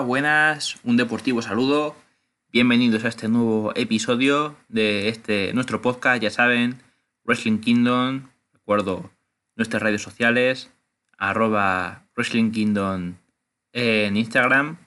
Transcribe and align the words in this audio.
Buenas, 0.00 0.76
un 0.84 0.96
deportivo 0.96 1.42
saludo. 1.42 1.96
Bienvenidos 2.52 3.04
a 3.04 3.08
este 3.08 3.28
nuevo 3.28 3.72
episodio 3.74 4.54
de 4.68 5.08
este 5.08 5.52
nuestro 5.54 5.82
podcast, 5.82 6.22
ya 6.22 6.30
saben, 6.30 6.80
Wrestling 7.24 7.58
Kingdom. 7.58 8.28
Recuerdo 8.52 9.10
nuestras 9.56 9.82
redes 9.82 10.00
sociales, 10.00 10.70
arroba 11.16 12.06
Wrestling 12.14 12.52
Kingdom 12.52 13.16
en 13.72 14.16
Instagram, 14.16 14.78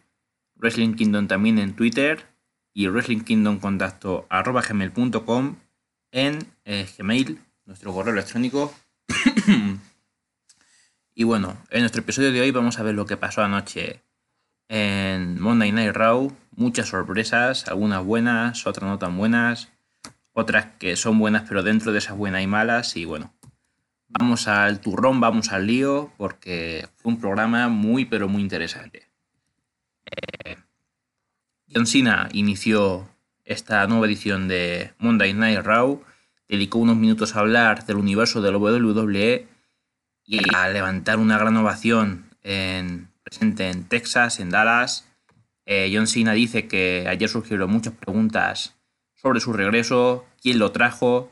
Wrestling 0.56 0.94
Kingdom 0.94 1.28
también 1.28 1.60
en 1.60 1.76
Twitter 1.76 2.26
y 2.74 2.88
Wrestling 2.88 3.22
Kingdom 3.22 3.60
contacto 3.60 4.28
arroba 4.30 4.62
gmail.com 4.62 5.58
en 6.12 6.40
eh, 6.64 6.88
Gmail, 6.98 7.38
nuestro 7.66 7.92
correo 7.92 8.14
electrónico. 8.14 8.74
y 11.16 11.24
bueno, 11.26 11.58
en 11.70 11.82
nuestro 11.82 12.02
episodio 12.02 12.32
de 12.32 12.40
hoy 12.40 12.52
vamos 12.52 12.80
a 12.80 12.84
ver 12.84 12.96
lo 12.96 13.06
que 13.06 13.18
pasó 13.18 13.42
anoche 13.44 14.02
en 14.72 15.40
Monday 15.40 15.74
Night 15.74 15.94
Raw. 15.94 16.32
Muchas 16.56 16.88
sorpresas, 16.88 17.68
algunas 17.68 18.04
buenas, 18.06 18.66
otras 18.66 18.90
no 18.90 18.98
tan 18.98 19.18
buenas, 19.18 19.70
otras 20.32 20.66
que 20.80 20.96
son 20.96 21.20
buenas 21.20 21.44
pero 21.48 21.62
dentro 21.62 21.92
de 21.92 21.98
esas 21.98 22.16
buenas 22.16 22.42
y 22.42 22.48
malas. 22.48 22.96
Y 22.96 23.04
bueno, 23.04 23.34
vamos 24.08 24.48
al 24.48 24.80
turrón, 24.80 25.20
vamos 25.20 25.52
al 25.52 25.68
lío, 25.68 26.14
porque 26.18 26.88
fue 26.96 27.12
un 27.12 27.20
programa 27.20 27.68
muy 27.68 28.06
pero 28.06 28.30
muy 28.30 28.42
interesante. 28.42 29.10
Eh, 30.46 30.56
John 31.74 31.86
Cena 31.86 32.30
inició 32.32 33.10
esta 33.44 33.86
nueva 33.88 34.06
edición 34.06 34.48
de 34.48 34.94
Monday 35.00 35.34
Night 35.34 35.60
Raw, 35.64 36.02
dedicó 36.48 36.80
unos 36.80 36.96
minutos 36.96 37.36
a 37.36 37.40
hablar 37.40 37.86
del 37.86 37.98
universo 37.98 38.42
de 38.42 38.52
la 38.52 38.58
WWE 38.58 39.48
y 40.24 40.56
a 40.56 40.70
levantar 40.70 41.18
una 41.18 41.38
gran 41.38 41.58
ovación 41.58 42.30
en 42.42 43.11
presente 43.24 43.70
en 43.70 43.86
Texas, 43.86 44.40
en 44.40 44.50
Dallas. 44.50 45.08
Eh, 45.66 45.92
John 45.94 46.08
Cena 46.08 46.34
dice 46.34 46.68
que 46.68 47.06
ayer 47.08 47.30
surgieron 47.30 47.72
muchas 47.72 47.94
preguntas 47.94 48.76
sobre 49.14 49.40
su 49.40 49.54
regreso, 49.54 50.26
quién 50.42 50.60
lo 50.60 50.72
trajo, 50.72 51.32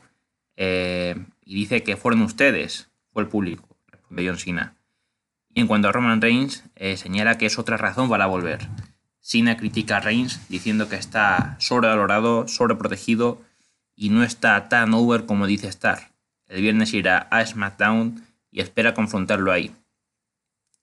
eh, 0.56 1.16
y 1.44 1.54
dice 1.54 1.82
que 1.82 1.96
fueron 1.96 2.22
ustedes, 2.22 2.90
fue 3.12 3.22
el 3.22 3.28
público, 3.28 3.68
responde 3.90 4.26
John 4.26 4.38
Cena. 4.38 4.76
Y 5.52 5.60
en 5.60 5.66
cuanto 5.66 5.88
a 5.88 5.92
Roman 5.92 6.20
Reigns, 6.20 6.64
eh, 6.76 6.96
señala 6.96 7.36
que 7.36 7.46
es 7.46 7.58
otra 7.58 7.76
razón 7.76 8.08
para 8.08 8.26
volver. 8.26 8.68
Cena 9.20 9.56
critica 9.56 9.96
a 9.96 10.00
Reigns 10.00 10.48
diciendo 10.48 10.88
que 10.88 10.96
está 10.96 11.56
sobrevalorado, 11.58 12.46
sobreprotegido 12.46 13.42
y 13.96 14.10
no 14.10 14.22
está 14.22 14.68
tan 14.68 14.94
over 14.94 15.26
como 15.26 15.46
dice 15.46 15.66
estar. 15.66 16.12
El 16.46 16.62
viernes 16.62 16.94
irá 16.94 17.28
a 17.30 17.44
SmackDown 17.44 18.24
y 18.50 18.60
espera 18.60 18.94
confrontarlo 18.94 19.52
ahí 19.52 19.74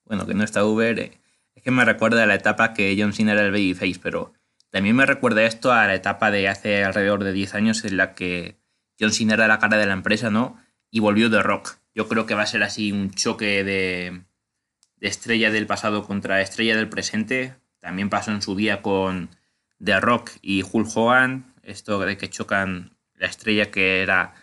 bueno, 0.07 0.25
que 0.25 0.33
no 0.33 0.43
está 0.43 0.65
Uber, 0.65 0.99
eh, 0.99 1.21
es 1.55 1.63
que 1.63 1.71
me 1.71 1.85
recuerda 1.85 2.23
a 2.23 2.25
la 2.25 2.35
etapa 2.35 2.73
que 2.73 2.95
John 2.97 3.13
Cena 3.13 3.33
era 3.33 3.43
el 3.43 3.51
babyface, 3.51 3.99
pero 4.01 4.33
también 4.69 4.95
me 4.95 5.05
recuerda 5.05 5.43
esto 5.43 5.71
a 5.71 5.87
la 5.87 5.95
etapa 5.95 6.31
de 6.31 6.47
hace 6.47 6.83
alrededor 6.83 7.23
de 7.23 7.33
10 7.33 7.55
años 7.55 7.83
en 7.83 7.97
la 7.97 8.13
que 8.13 8.57
John 8.99 9.11
Cena 9.11 9.35
era 9.35 9.47
la 9.47 9.59
cara 9.59 9.77
de 9.77 9.85
la 9.85 9.93
empresa, 9.93 10.29
¿no? 10.29 10.57
Y 10.91 10.99
volvió 10.99 11.29
The 11.29 11.41
Rock. 11.41 11.77
Yo 11.93 12.07
creo 12.07 12.25
que 12.25 12.35
va 12.35 12.43
a 12.43 12.47
ser 12.47 12.63
así 12.63 12.91
un 12.91 13.11
choque 13.11 13.63
de, 13.63 14.21
de 14.97 15.07
estrella 15.07 15.51
del 15.51 15.67
pasado 15.67 16.03
contra 16.03 16.41
estrella 16.41 16.75
del 16.75 16.89
presente. 16.89 17.55
También 17.79 18.09
pasó 18.09 18.31
en 18.31 18.41
su 18.41 18.55
día 18.55 18.81
con 18.81 19.29
The 19.83 19.99
Rock 19.99 20.31
y 20.41 20.63
Hulk 20.63 20.89
Hogan, 20.95 21.53
esto 21.63 21.99
de 21.99 22.17
que 22.17 22.29
chocan 22.29 22.97
la 23.15 23.27
estrella 23.27 23.71
que 23.71 24.01
era 24.01 24.33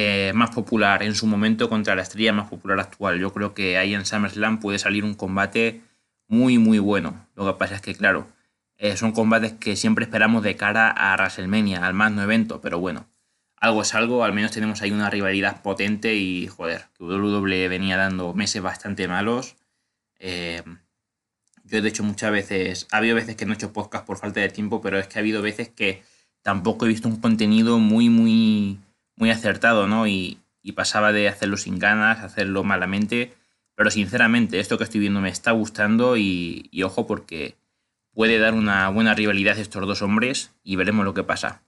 eh, 0.00 0.30
más 0.32 0.50
popular 0.50 1.02
en 1.02 1.16
su 1.16 1.26
momento 1.26 1.68
contra 1.68 1.96
la 1.96 2.02
estrella 2.02 2.32
más 2.32 2.48
popular 2.48 2.78
actual. 2.78 3.18
Yo 3.18 3.32
creo 3.32 3.52
que 3.52 3.78
ahí 3.78 3.94
en 3.94 4.06
SummerSlam 4.06 4.60
puede 4.60 4.78
salir 4.78 5.04
un 5.04 5.14
combate 5.14 5.82
muy, 6.28 6.56
muy 6.56 6.78
bueno. 6.78 7.26
Lo 7.34 7.44
que 7.44 7.58
pasa 7.58 7.74
es 7.74 7.80
que, 7.80 7.96
claro, 7.96 8.28
eh, 8.76 8.96
son 8.96 9.10
combates 9.10 9.54
que 9.54 9.74
siempre 9.74 10.04
esperamos 10.04 10.44
de 10.44 10.54
cara 10.54 10.88
a 10.88 11.16
WrestleMania, 11.16 11.84
al 11.84 11.94
magno 11.94 12.22
evento, 12.22 12.60
pero 12.60 12.78
bueno, 12.78 13.08
algo 13.56 13.82
es 13.82 13.92
algo, 13.92 14.22
al 14.22 14.32
menos 14.32 14.52
tenemos 14.52 14.82
ahí 14.82 14.92
una 14.92 15.10
rivalidad 15.10 15.62
potente 15.62 16.14
y, 16.14 16.46
joder, 16.46 16.84
que 16.96 17.02
WWE 17.02 17.66
venía 17.66 17.96
dando 17.96 18.34
meses 18.34 18.62
bastante 18.62 19.08
malos. 19.08 19.56
Eh, 20.20 20.62
yo, 21.64 21.82
de 21.82 21.88
hecho, 21.88 22.04
muchas 22.04 22.30
veces, 22.30 22.86
ha 22.92 22.98
habido 22.98 23.16
veces 23.16 23.34
que 23.34 23.46
no 23.46 23.52
he 23.52 23.56
hecho 23.56 23.72
podcast 23.72 24.06
por 24.06 24.16
falta 24.16 24.38
de 24.38 24.48
tiempo, 24.48 24.80
pero 24.80 24.96
es 24.96 25.08
que 25.08 25.18
ha 25.18 25.22
habido 25.22 25.42
veces 25.42 25.68
que 25.70 26.04
tampoco 26.42 26.84
he 26.84 26.88
visto 26.88 27.08
un 27.08 27.16
contenido 27.16 27.80
muy, 27.80 28.10
muy 28.10 28.78
muy 29.18 29.30
acertado, 29.30 29.86
¿no? 29.86 30.06
Y, 30.06 30.40
pasaba 30.76 31.12
de 31.12 31.28
hacerlo 31.28 31.56
sin 31.56 31.78
ganas, 31.78 32.22
hacerlo 32.22 32.62
malamente. 32.62 33.34
Pero 33.74 33.90
sinceramente, 33.90 34.60
esto 34.60 34.76
que 34.76 34.84
estoy 34.84 35.00
viendo 35.00 35.22
me 35.22 35.30
está 35.30 35.52
gustando 35.52 36.18
y, 36.18 36.70
ojo 36.84 37.06
porque 37.06 37.56
puede 38.12 38.38
dar 38.38 38.52
una 38.52 38.90
buena 38.90 39.14
rivalidad 39.14 39.58
estos 39.58 39.86
dos 39.86 40.02
hombres 40.02 40.52
y 40.62 40.76
veremos 40.76 41.06
lo 41.06 41.14
que 41.14 41.22
pasa. 41.22 41.62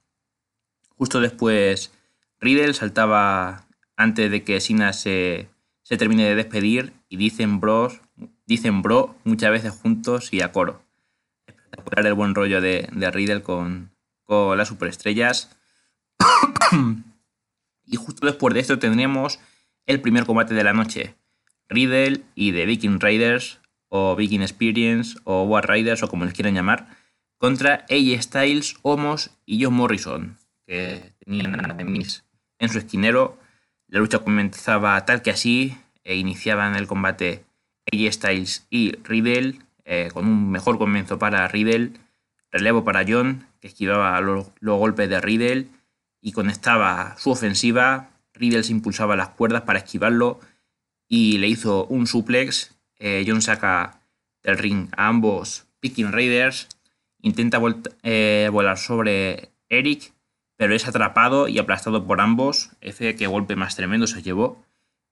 Justo 0.97 1.19
después, 1.19 1.91
Riddle 2.39 2.75
saltaba 2.75 3.65
antes 3.95 4.29
de 4.29 4.43
que 4.43 4.59
Sina 4.61 4.93
se, 4.93 5.49
termine 5.83 6.25
de 6.25 6.35
despedir 6.35 6.93
y 7.09 7.17
dicen 7.17 7.59
bros, 7.59 8.01
dicen 8.45 8.83
bro 8.83 9.15
muchas 9.23 9.49
veces 9.49 9.71
juntos 9.71 10.31
y 10.31 10.41
a 10.41 10.51
coro. 10.51 10.83
Espectacular 11.47 12.05
el 12.05 12.13
buen 12.13 12.35
rollo 12.35 12.61
de, 12.61 12.87
de 12.91 13.09
Riddle 13.09 13.41
con, 13.41 13.89
con 14.25 14.59
las 14.59 14.67
superestrellas. 14.67 15.57
Y 17.91 17.97
justo 17.97 18.25
después 18.25 18.53
de 18.53 18.61
esto 18.61 18.79
tendremos 18.79 19.39
el 19.85 19.99
primer 19.99 20.25
combate 20.25 20.53
de 20.53 20.63
la 20.63 20.71
noche. 20.71 21.15
Riddle 21.67 22.23
y 22.35 22.53
The 22.53 22.65
Viking 22.65 23.01
Raiders, 23.01 23.59
o 23.89 24.15
Viking 24.15 24.39
Experience, 24.39 25.19
o 25.25 25.43
War 25.43 25.67
Raiders, 25.67 26.01
o 26.01 26.07
como 26.07 26.23
les 26.23 26.33
quieran 26.33 26.55
llamar, 26.55 26.87
contra 27.37 27.85
AJ 27.89 28.21
Styles, 28.21 28.75
Homos 28.81 29.31
y 29.45 29.61
John 29.61 29.73
Morrison, 29.73 30.37
que 30.65 31.11
tenían 31.19 31.59
a 31.59 31.75
en 32.59 32.69
su 32.69 32.77
esquinero. 32.77 33.37
La 33.87 33.99
lucha 33.99 34.19
comenzaba 34.19 35.05
tal 35.05 35.21
que 35.21 35.31
así, 35.31 35.77
e 36.05 36.15
iniciaban 36.15 36.77
el 36.77 36.87
combate 36.87 37.43
AJ 37.91 38.13
Styles 38.13 38.67
y 38.69 38.95
Riddle, 39.03 39.59
eh, 39.83 40.09
con 40.13 40.27
un 40.27 40.49
mejor 40.49 40.77
comienzo 40.77 41.19
para 41.19 41.45
Riddle, 41.49 41.91
relevo 42.51 42.85
para 42.85 43.03
John, 43.05 43.47
que 43.59 43.67
esquivaba 43.67 44.21
los 44.21 44.47
golpes 44.61 45.09
de 45.09 45.19
Riddle, 45.19 45.67
y 46.21 46.31
conectaba 46.31 47.15
su 47.17 47.31
ofensiva. 47.31 48.11
Riddle 48.33 48.63
se 48.63 48.71
impulsaba 48.71 49.15
las 49.15 49.29
cuerdas 49.29 49.63
para 49.63 49.79
esquivarlo 49.79 50.39
y 51.07 51.39
le 51.39 51.47
hizo 51.47 51.85
un 51.87 52.07
suplex. 52.07 52.75
Eh, 52.99 53.25
John 53.27 53.41
saca 53.41 54.01
del 54.43 54.57
ring 54.57 54.87
a 54.95 55.07
ambos 55.07 55.65
Picking 55.79 56.11
Raiders. 56.11 56.69
Intenta 57.21 57.59
eh, 58.03 58.49
volar 58.51 58.77
sobre 58.77 59.49
Eric, 59.69 60.13
pero 60.55 60.73
es 60.73 60.87
atrapado 60.87 61.47
y 61.47 61.59
aplastado 61.59 62.05
por 62.05 62.21
ambos. 62.21 62.71
F, 62.81 63.15
que 63.15 63.27
golpe 63.27 63.55
más 63.55 63.75
tremendo 63.75 64.07
se 64.07 64.21
llevó. 64.21 64.63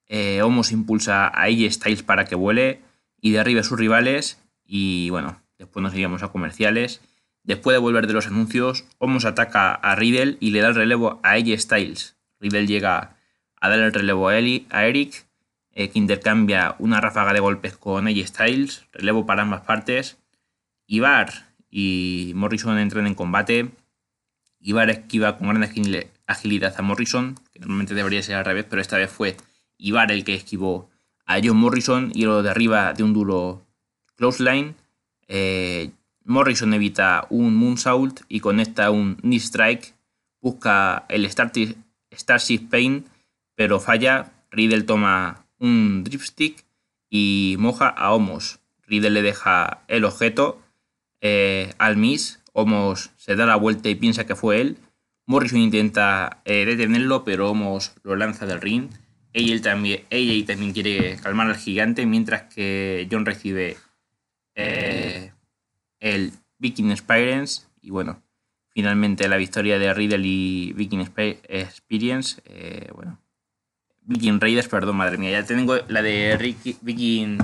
Eh, 0.07 0.41
Homos 0.41 0.71
impulsa 0.71 1.27
a 1.27 1.43
AJ 1.43 1.71
Styles 1.71 2.03
para 2.03 2.25
que 2.25 2.35
vuele 2.35 2.81
y 3.21 3.31
derribe 3.31 3.59
a 3.59 3.63
sus 3.63 3.77
rivales. 3.77 4.39
Y 4.63 5.09
bueno, 5.09 5.41
después 5.57 5.83
nos 5.83 5.93
iríamos 5.93 6.23
a 6.23 6.29
comerciales. 6.29 7.01
Después 7.49 7.73
de 7.73 7.79
volver 7.79 8.05
de 8.05 8.13
los 8.13 8.27
anuncios, 8.27 8.85
Homos 8.99 9.25
ataca 9.25 9.73
a 9.73 9.95
Riddle 9.95 10.37
y 10.39 10.51
le 10.51 10.61
da 10.61 10.67
el 10.67 10.75
relevo 10.75 11.19
a 11.23 11.31
AJ 11.31 11.57
Styles. 11.57 12.15
Riddle 12.39 12.67
llega 12.67 13.15
a 13.59 13.69
dar 13.69 13.79
el 13.79 13.91
relevo 13.91 14.29
a, 14.29 14.37
Eric, 14.37 15.25
eh, 15.71 15.89
que 15.89 15.97
intercambia 15.97 16.75
una 16.77 17.01
ráfaga 17.01 17.33
de 17.33 17.39
golpes 17.39 17.75
con 17.75 18.05
AJ 18.05 18.27
Styles, 18.27 18.85
relevo 18.91 19.25
para 19.25 19.41
ambas 19.41 19.61
partes. 19.61 20.19
Ibar 20.85 21.47
y 21.71 22.33
Morrison 22.35 22.77
entran 22.77 23.07
en 23.07 23.15
combate. 23.15 23.71
Ibar 24.59 24.91
esquiva 24.91 25.35
con 25.35 25.47
gran 25.49 25.67
agilidad 26.27 26.75
a 26.77 26.81
Morrison, 26.83 27.33
que 27.51 27.57
normalmente 27.57 27.95
debería 27.95 28.21
ser 28.21 28.35
al 28.35 28.45
revés, 28.45 28.67
pero 28.69 28.79
esta 28.79 28.97
vez 28.97 29.09
fue 29.09 29.37
Ibar 29.79 30.11
el 30.11 30.23
que 30.23 30.35
esquivó 30.35 30.91
a 31.25 31.39
John 31.43 31.57
Morrison 31.57 32.11
y 32.13 32.25
lo 32.25 32.43
derriba 32.43 32.93
de 32.93 33.01
un 33.01 33.13
duro 33.13 33.65
close 34.17 34.75
Eh, 35.27 35.91
Morrison 36.29 36.75
evita 36.75 37.25
un 37.31 37.55
moonsault 37.55 38.21
y 38.29 38.39
conecta 38.39 38.91
un 38.91 39.15
knee 39.15 39.39
strike. 39.39 39.95
Busca 40.39 41.05
el 41.09 41.27
Starship 41.27 42.69
Pain, 42.69 43.05
pero 43.55 43.79
falla. 43.79 44.31
Riddle 44.51 44.83
toma 44.83 45.47
un 45.57 46.03
dripstick 46.03 46.65
y 47.09 47.55
moja 47.57 47.87
a 47.87 48.13
Homos. 48.13 48.59
Riddle 48.85 49.09
le 49.09 49.23
deja 49.23 49.81
el 49.87 50.05
objeto 50.05 50.61
eh, 51.19 51.73
al 51.79 51.97
Miss. 51.97 52.39
Homos 52.53 53.09
se 53.17 53.35
da 53.35 53.47
la 53.47 53.55
vuelta 53.55 53.89
y 53.89 53.95
piensa 53.95 54.27
que 54.27 54.35
fue 54.35 54.61
él. 54.61 54.77
Morrison 55.25 55.59
intenta 55.59 56.41
eh, 56.45 56.63
detenerlo, 56.63 57.23
pero 57.23 57.49
Homos 57.49 57.93
lo 58.03 58.15
lanza 58.15 58.45
del 58.45 58.61
ring. 58.61 58.91
Ella 59.33 59.59
también, 59.63 60.03
también 60.45 60.73
quiere 60.73 61.17
calmar 61.17 61.47
al 61.47 61.57
gigante, 61.57 62.05
mientras 62.05 62.53
que 62.53 63.07
John 63.11 63.25
recibe 63.25 63.77
eh, 64.53 65.28
el 65.99 66.33
Viking 66.57 66.91
Experience. 66.91 67.63
Y 67.81 67.91
bueno, 67.91 68.21
finalmente 68.69 69.27
la 69.27 69.37
victoria 69.37 69.79
de 69.79 69.93
Riddle 69.93 70.27
y 70.27 70.73
Viking 70.73 70.99
Experience. 70.99 72.41
bueno, 72.93 73.19
Viking 74.01 74.39
Raiders, 74.39 74.67
perdón, 74.67 74.97
madre 74.97 75.17
mía, 75.17 75.31
ya 75.31 75.45
tengo 75.45 75.77
la 75.87 76.01
de 76.01 76.55
Viking 76.81 77.37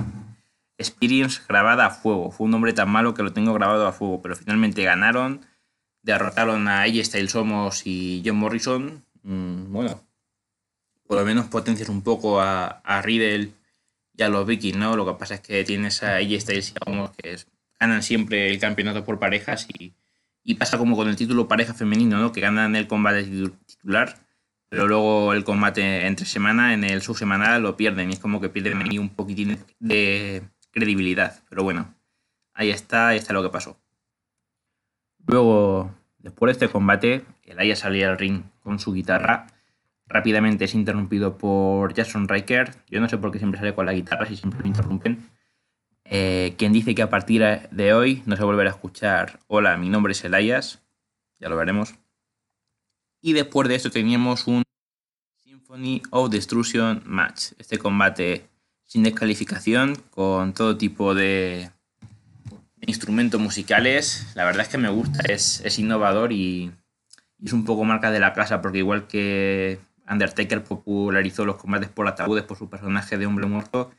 Experience 0.78 1.40
grabada 1.48 1.86
a 1.86 1.90
fuego. 1.90 2.30
Fue 2.30 2.46
un 2.46 2.50
nombre 2.50 2.72
tan 2.72 2.90
malo 2.90 3.14
que 3.14 3.22
lo 3.22 3.32
tengo 3.32 3.54
grabado 3.54 3.86
a 3.86 3.92
fuego, 3.92 4.20
pero 4.20 4.34
finalmente 4.34 4.82
ganaron, 4.82 5.46
derrotaron 6.02 6.66
a 6.68 6.82
AJ 6.82 7.04
Styles 7.04 7.30
Somos 7.30 7.86
y 7.86 8.22
John 8.26 8.36
Morrison. 8.36 9.04
Mm, 9.22 9.72
bueno, 9.72 10.00
por 11.06 11.18
lo 11.18 11.24
menos 11.24 11.46
potencias 11.46 11.88
un 11.88 12.02
poco 12.02 12.40
a, 12.40 12.66
a 12.84 13.00
Riddle 13.00 13.52
y 14.16 14.22
a 14.22 14.28
los 14.28 14.46
Vikings, 14.46 14.76
¿no? 14.76 14.96
Lo 14.96 15.06
que 15.06 15.18
pasa 15.18 15.36
es 15.36 15.40
que 15.40 15.64
tienes 15.64 16.02
a 16.02 16.16
AJ 16.16 16.40
Styles 16.40 16.72
y 16.72 16.74
a 16.74 16.90
Omos 16.90 17.10
que 17.16 17.36
ganan 17.78 18.02
siempre 18.02 18.50
el 18.50 18.58
campeonato 18.58 19.04
por 19.04 19.18
parejas 19.18 19.66
y, 19.78 19.94
y 20.42 20.54
pasa 20.54 20.78
como 20.78 20.96
con 20.96 21.08
el 21.08 21.16
título 21.16 21.48
pareja 21.48 21.74
femenino, 21.74 22.18
¿no? 22.18 22.32
Que 22.32 22.40
ganan 22.40 22.76
el 22.76 22.86
combate 22.86 23.24
titular 23.24 24.26
pero 24.68 24.88
luego 24.88 25.32
el 25.32 25.44
combate 25.44 26.06
entre 26.06 26.26
semana, 26.26 26.74
en 26.74 26.84
el 26.84 27.00
subsemanal, 27.02 27.62
lo 27.62 27.76
pierden 27.76 28.10
y 28.10 28.14
es 28.14 28.18
como 28.18 28.40
que 28.40 28.48
pierden 28.48 28.82
ahí 28.82 28.98
un 28.98 29.10
poquitín 29.10 29.58
de 29.78 30.42
credibilidad. 30.72 31.42
Pero 31.48 31.62
bueno, 31.62 31.94
ahí 32.52 32.70
está, 32.70 33.08
ahí 33.08 33.18
está 33.18 33.32
lo 33.32 33.42
que 33.42 33.50
pasó. 33.50 33.78
Luego, 35.26 35.94
después 36.18 36.48
de 36.48 36.52
este 36.64 36.72
combate, 36.72 37.24
el 37.44 37.58
Aya 37.58 37.76
salía 37.76 38.10
al 38.10 38.18
ring 38.18 38.42
con 38.60 38.78
su 38.78 38.92
guitarra. 38.92 39.46
Rápidamente 40.08 40.64
es 40.64 40.74
interrumpido 40.74 41.38
por 41.38 41.94
Jason 41.94 42.28
Riker. 42.28 42.70
Yo 42.88 43.00
no 43.00 43.08
sé 43.08 43.18
por 43.18 43.32
qué 43.32 43.38
siempre 43.38 43.58
sale 43.58 43.74
con 43.74 43.86
la 43.86 43.92
guitarra, 43.92 44.26
si 44.26 44.36
siempre 44.36 44.60
lo 44.60 44.66
interrumpen. 44.66 45.30
Eh, 46.08 46.54
quien 46.56 46.72
dice 46.72 46.94
que 46.94 47.02
a 47.02 47.10
partir 47.10 47.42
de 47.70 47.92
hoy 47.92 48.22
no 48.26 48.36
se 48.36 48.44
volverá 48.44 48.70
a 48.70 48.74
escuchar 48.74 49.40
Hola, 49.48 49.76
mi 49.76 49.88
nombre 49.88 50.12
es 50.12 50.24
Elias. 50.24 50.80
Ya 51.38 51.48
lo 51.48 51.56
veremos. 51.56 51.94
Y 53.20 53.32
después 53.32 53.68
de 53.68 53.74
esto 53.74 53.90
teníamos 53.90 54.46
un 54.46 54.62
Symphony 55.36 56.02
of 56.10 56.30
Destruction 56.30 57.02
Match. 57.04 57.52
Este 57.58 57.78
combate 57.78 58.48
sin 58.84 59.02
descalificación, 59.02 59.96
con 60.10 60.54
todo 60.54 60.76
tipo 60.76 61.14
de 61.14 61.70
instrumentos 62.82 63.40
musicales. 63.40 64.26
La 64.34 64.44
verdad 64.44 64.62
es 64.62 64.68
que 64.68 64.78
me 64.78 64.88
gusta, 64.88 65.20
es, 65.28 65.78
innovador 65.78 66.32
y, 66.32 66.70
es 67.42 67.52
un 67.52 67.64
poco 67.64 67.84
marca 67.84 68.10
de 68.10 68.20
la 68.20 68.32
casa, 68.32 68.62
porque 68.62 68.78
igual 68.78 69.06
que 69.08 69.80
Undertaker 70.08 70.62
popularizó 70.62 71.44
los 71.44 71.56
combates 71.56 71.88
por 71.88 72.06
ataúdes 72.06 72.44
por 72.44 72.56
su 72.56 72.70
personaje 72.70 73.18
de 73.18 73.26
hombre 73.26 73.46
muerto, 73.46 73.90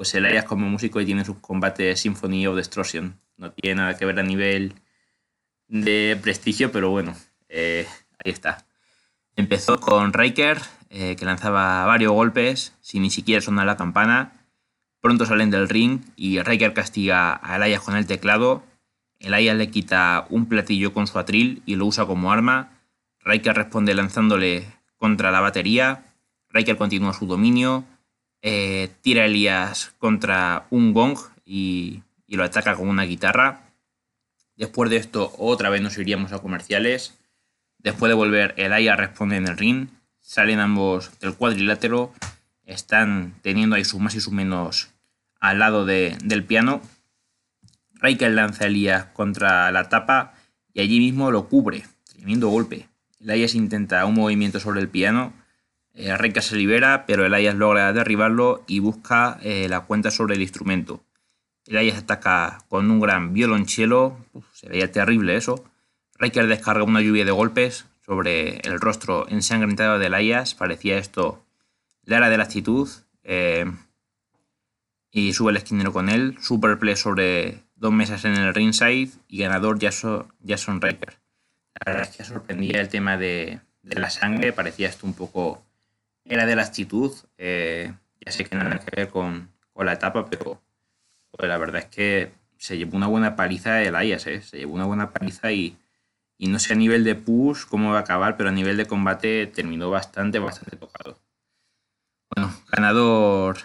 pues 0.00 0.14
el 0.14 0.24
Elias 0.24 0.46
como 0.46 0.66
músico 0.66 0.98
y 0.98 1.04
tiene 1.04 1.26
sus 1.26 1.40
combates 1.40 2.00
Symphony 2.00 2.46
of 2.46 2.56
Destruction. 2.56 3.20
No 3.36 3.52
tiene 3.52 3.82
nada 3.82 3.98
que 3.98 4.06
ver 4.06 4.18
a 4.18 4.22
nivel 4.22 4.72
de 5.68 6.18
prestigio, 6.22 6.72
pero 6.72 6.88
bueno, 6.88 7.14
eh, 7.50 7.86
Ahí 8.24 8.32
está. 8.32 8.64
Empezó 9.36 9.78
con 9.78 10.14
Riker, 10.14 10.58
eh, 10.88 11.16
que 11.16 11.26
lanzaba 11.26 11.84
varios 11.84 12.12
golpes 12.12 12.74
sin 12.80 13.02
ni 13.02 13.10
siquiera 13.10 13.42
sonar 13.42 13.66
la 13.66 13.76
campana. 13.76 14.32
Pronto 15.02 15.26
salen 15.26 15.50
del 15.50 15.68
ring 15.68 16.00
y 16.16 16.40
Riker 16.40 16.72
castiga 16.72 17.38
a 17.42 17.56
Elias 17.56 17.82
con 17.82 17.94
el 17.94 18.06
teclado. 18.06 18.62
Elias 19.18 19.58
le 19.58 19.70
quita 19.70 20.24
un 20.30 20.46
platillo 20.46 20.94
con 20.94 21.08
su 21.08 21.18
atril 21.18 21.62
y 21.66 21.76
lo 21.76 21.84
usa 21.84 22.06
como 22.06 22.32
arma. 22.32 22.80
Riker 23.20 23.54
responde 23.54 23.92
lanzándole 23.92 24.64
contra 24.96 25.30
la 25.30 25.40
batería. 25.40 26.06
Riker 26.48 26.78
continúa 26.78 27.12
su 27.12 27.26
dominio. 27.26 27.84
Eh, 28.42 28.90
tira 29.02 29.22
a 29.22 29.26
Elias 29.26 29.94
contra 29.98 30.66
un 30.70 30.92
gong 30.92 31.18
y, 31.44 32.02
lo 32.28 32.44
ataca 32.44 32.76
con 32.76 32.88
una 32.88 33.04
guitarra. 33.04 33.72
Después 34.56 34.90
de 34.90 34.96
esto, 34.96 35.32
otra 35.38 35.68
vez 35.68 35.82
nos 35.82 35.98
iríamos 35.98 36.32
a 36.32 36.38
comerciales. 36.38 37.18
Después 37.78 38.08
de 38.08 38.14
volver, 38.14 38.54
el 38.56 38.72
Aya 38.72 38.94
responde 38.94 39.36
en 39.36 39.48
el 39.48 39.58
ring. 39.58 39.88
Salen 40.20 40.60
ambos 40.60 41.18
del 41.18 41.34
cuadrilátero. 41.34 42.12
Están 42.64 43.34
teniendo 43.42 43.74
ahí 43.74 43.84
sus 43.84 44.00
más 44.00 44.14
y 44.14 44.20
sus 44.20 44.32
menos 44.32 44.90
al 45.40 45.58
lado 45.58 45.86
del 45.86 46.44
piano. 46.44 46.82
Riker 47.94 48.30
lanza 48.30 48.64
a 48.64 48.66
Elías 48.68 49.06
contra 49.06 49.72
la 49.72 49.88
tapa 49.88 50.34
y 50.72 50.80
allí 50.80 51.00
mismo 51.00 51.30
lo 51.30 51.48
cubre. 51.48 51.84
Tremendo 52.12 52.48
golpe. 52.48 52.86
Elias 53.20 53.54
intenta 53.54 54.04
un 54.06 54.14
movimiento 54.14 54.60
sobre 54.60 54.80
el 54.80 54.88
piano. 54.88 55.32
Eh, 55.94 56.16
Riker 56.16 56.42
se 56.42 56.56
libera, 56.56 57.04
pero 57.06 57.26
Elias 57.26 57.54
logra 57.54 57.92
derribarlo 57.92 58.64
y 58.66 58.78
busca 58.78 59.38
eh, 59.42 59.68
la 59.68 59.80
cuenta 59.80 60.10
sobre 60.10 60.34
el 60.34 60.42
instrumento. 60.42 61.02
Elias 61.66 61.98
ataca 61.98 62.64
con 62.68 62.90
un 62.90 63.00
gran 63.00 63.32
violonchelo. 63.32 64.16
se 64.52 64.68
veía 64.68 64.90
terrible 64.90 65.36
eso. 65.36 65.64
Riker 66.18 66.46
descarga 66.46 66.84
una 66.84 67.00
lluvia 67.00 67.24
de 67.24 67.30
golpes 67.30 67.86
sobre 68.04 68.58
el 68.58 68.80
rostro 68.80 69.28
ensangrentado 69.28 69.98
de 69.98 70.06
Elias. 70.06 70.54
Parecía 70.54 70.98
esto 70.98 71.44
la 72.04 72.18
era 72.18 72.30
de 72.30 72.36
la 72.36 72.44
actitud. 72.44 72.88
Eh, 73.22 73.70
y 75.12 75.32
sube 75.32 75.50
el 75.50 75.56
esquinero 75.56 75.92
con 75.92 76.08
él. 76.08 76.36
Superplay 76.40 76.96
sobre 76.96 77.64
dos 77.74 77.92
mesas 77.92 78.24
en 78.24 78.36
el 78.36 78.54
ringside 78.54 79.10
y 79.28 79.38
ganador 79.38 79.78
Jason 79.80 80.80
Riker. 80.80 81.18
La 81.74 81.92
verdad 81.92 82.08
es 82.08 82.16
que 82.16 82.24
sorprendía 82.24 82.80
el 82.80 82.88
tema 82.88 83.16
de, 83.16 83.60
la 83.82 84.10
sangre. 84.10 84.52
Parecía 84.52 84.88
esto 84.88 85.06
un 85.06 85.14
poco. 85.14 85.64
Era 86.24 86.46
de 86.46 86.56
la 86.56 86.62
actitud. 86.62 87.12
Eh, 87.38 87.92
ya 88.24 88.32
sé 88.32 88.44
que 88.44 88.56
no 88.56 88.62
tiene 88.62 88.80
que 88.80 88.96
ver 88.96 89.08
con, 89.08 89.50
la 89.76 89.94
etapa, 89.94 90.26
pero 90.28 90.60
pues 91.30 91.48
la 91.48 91.56
verdad 91.56 91.80
es 91.80 91.86
que 91.86 92.32
se 92.58 92.76
llevó 92.76 92.98
una 92.98 93.06
buena 93.06 93.34
paliza 93.34 93.82
el 93.82 93.94
Elias. 93.94 94.26
Eh. 94.26 94.42
Se 94.42 94.58
llevó 94.58 94.74
una 94.74 94.84
buena 94.84 95.10
paliza 95.10 95.50
y 95.52 95.78
y 96.40 96.48
no 96.48 96.58
sé 96.58 96.72
a 96.72 96.76
nivel 96.76 97.04
de 97.04 97.14
push 97.16 97.66
cómo 97.66 97.90
va 97.92 97.98
a 97.98 98.00
acabar, 98.00 98.38
pero 98.38 98.48
a 98.48 98.52
nivel 98.52 98.78
de 98.78 98.86
combate 98.86 99.46
terminó 99.46 99.90
bastante, 99.90 100.38
bastante 100.38 100.74
tocado. 100.78 101.18
Bueno, 102.34 102.50
ganador 102.72 103.58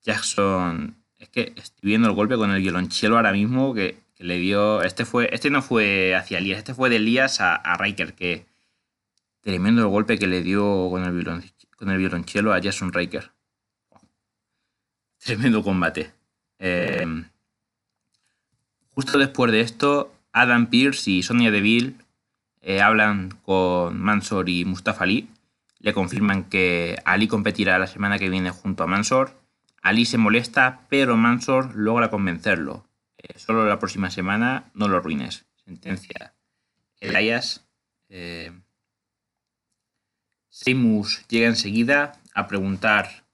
Jackson. 0.00 0.94
Es 1.18 1.28
que 1.28 1.52
estoy 1.56 1.88
viendo 1.88 2.06
el 2.06 2.14
golpe 2.14 2.36
con 2.36 2.52
el 2.52 2.62
violonchelo 2.62 3.16
ahora 3.16 3.32
mismo 3.32 3.74
que, 3.74 3.98
le 4.18 4.38
dio. 4.38 4.82
Este 4.84 5.04
fue. 5.04 5.28
Este 5.32 5.50
no 5.50 5.60
fue 5.60 6.14
hacia 6.14 6.38
Elías, 6.38 6.58
este 6.58 6.72
fue 6.72 6.88
de 6.88 6.96
Elías 6.96 7.40
a, 7.40 7.56
a 7.56 7.76
Riker, 7.78 8.14
que 8.14 8.46
tremendo 9.40 9.82
el 9.82 9.88
golpe 9.88 10.16
que 10.16 10.28
le 10.28 10.42
dio 10.42 10.88
con 10.90 11.02
el, 11.02 11.42
con 11.76 11.90
el 11.90 11.98
violonchelo 11.98 12.52
a 12.52 12.60
Jason 12.62 12.92
Riker. 12.92 13.32
Tremendo 15.18 15.62
combate. 15.62 16.12
Eh, 16.58 17.06
justo 18.90 19.18
después 19.18 19.52
de 19.52 19.60
esto, 19.60 20.12
Adam 20.32 20.66
Pierce 20.66 21.10
y 21.10 21.22
Sonia 21.22 21.50
Deville 21.50 21.94
eh, 22.60 22.80
hablan 22.80 23.30
con 23.42 23.98
Mansor 24.00 24.48
y 24.48 24.64
Mustafa 24.64 25.04
Ali. 25.04 25.28
Le 25.78 25.92
confirman 25.92 26.44
que 26.44 26.98
Ali 27.04 27.28
competirá 27.28 27.78
la 27.78 27.86
semana 27.86 28.18
que 28.18 28.30
viene 28.30 28.50
junto 28.50 28.84
a 28.84 28.86
Mansor. 28.86 29.38
Ali 29.82 30.06
se 30.06 30.16
molesta, 30.16 30.80
pero 30.88 31.16
Mansor 31.16 31.74
logra 31.76 32.10
convencerlo. 32.10 32.86
Eh, 33.18 33.38
solo 33.38 33.66
la 33.66 33.78
próxima 33.78 34.10
semana 34.10 34.70
no 34.74 34.88
lo 34.88 35.00
ruines. 35.00 35.46
Sentencia. 35.64 36.34
Elias. 37.00 37.66
Seymus 40.54 41.26
llega 41.26 41.48
enseguida 41.48 42.12
a 42.32 42.46
preguntar 42.46 43.26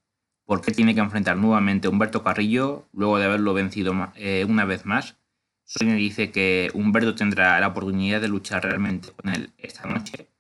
por 0.47 0.63
qué 0.63 0.73
tiene 0.73 0.95
que 0.95 1.03
enfrentar 1.03 1.37
nuevamente 1.37 1.87
a 1.87 1.91
Humberto 1.91 2.25
Carrillo 2.25 2.89
luego 2.95 3.19
de 3.19 3.27
haberlo 3.27 3.53
vencido 3.53 3.93
una 3.93 4.65
vez 4.65 4.87
más. 4.87 5.19
Sonia 5.65 5.97
dice 5.97 6.31
que 6.31 6.71
Humberto 6.73 7.15
tendrá 7.15 7.61
la 7.61 7.69
oportunidad 7.69 8.23
de 8.23 8.29
luchar 8.29 8.63
realmente 8.65 9.11
con 9.13 9.35
él 9.35 9.53
esta 9.59 9.87
noche 9.87 10.31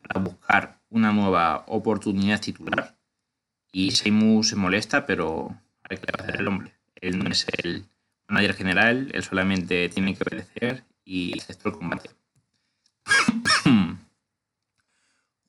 para 0.00 0.20
buscar 0.20 0.80
una 0.88 1.12
nueva 1.12 1.64
oportunidad 1.66 2.40
titular. 2.40 2.96
Y 3.70 3.90
Seymour 3.90 4.46
se 4.46 4.56
molesta, 4.56 5.04
pero 5.04 5.54
hay 5.82 5.98
que 5.98 6.06
hacer 6.18 6.40
el 6.40 6.48
hombre. 6.48 6.72
Él 6.94 7.18
no 7.18 7.28
es 7.28 7.46
el 7.58 7.84
manager 8.26 8.54
general, 8.54 9.10
él 9.12 9.22
solamente 9.22 9.90
tiene 9.90 10.14
que 10.14 10.24
obedecer 10.24 10.82
y 11.04 11.38
aceptó 11.38 11.68
el 11.68 11.74
combate. 11.74 12.08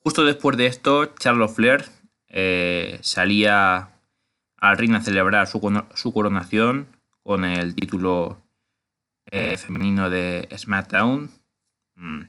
Justo 0.04 0.26
después 0.26 0.58
de 0.58 0.66
esto, 0.66 1.06
Charles 1.16 1.54
Flair 1.54 1.86
eh, 2.28 3.00
salía 3.02 3.90
al 4.58 4.78
ring 4.78 4.96
a 4.96 5.02
celebrar 5.02 5.48
su, 5.48 5.62
su 5.96 6.14
coronación 6.14 6.88
con 7.24 7.46
el 7.46 7.74
título 7.74 8.38
eh, 9.32 9.56
femenino 9.58 10.10
de 10.10 10.50
SmackDown. 10.58 11.32
Mm. 11.96 12.22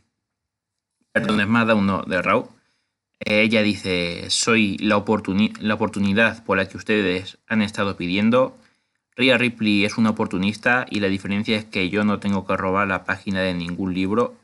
Perdón, 1.13 1.37
de 1.39 1.45
SmackDown, 1.45 1.87
no, 1.87 2.03
de 2.03 2.23
Raw. 2.23 2.49
Eh, 3.21 3.43
ella 3.43 3.63
dice, 3.63 4.31
soy 4.31 4.79
la, 4.79 5.05
la 5.61 5.75
oportunidad 5.75 6.45
por 6.45 6.57
la 6.57 6.69
que 6.69 6.77
ustedes 6.77 7.39
han 7.49 7.61
estado 7.61 7.97
pidiendo. 7.97 8.57
Rhea 9.17 9.37
Ripley 9.37 9.85
es 9.85 9.99
una 9.99 10.11
oportunista 10.11 10.87
y 10.91 11.01
la 11.01 11.09
diferencia 11.09 11.57
es 11.57 11.65
que 11.65 11.89
yo 11.89 12.05
no 12.05 12.21
tengo 12.21 12.47
que 12.47 12.57
robar 12.57 12.87
la 12.87 13.05
página 13.05 13.41
de 13.41 13.55
ningún 13.55 13.95
libro. 13.95 14.37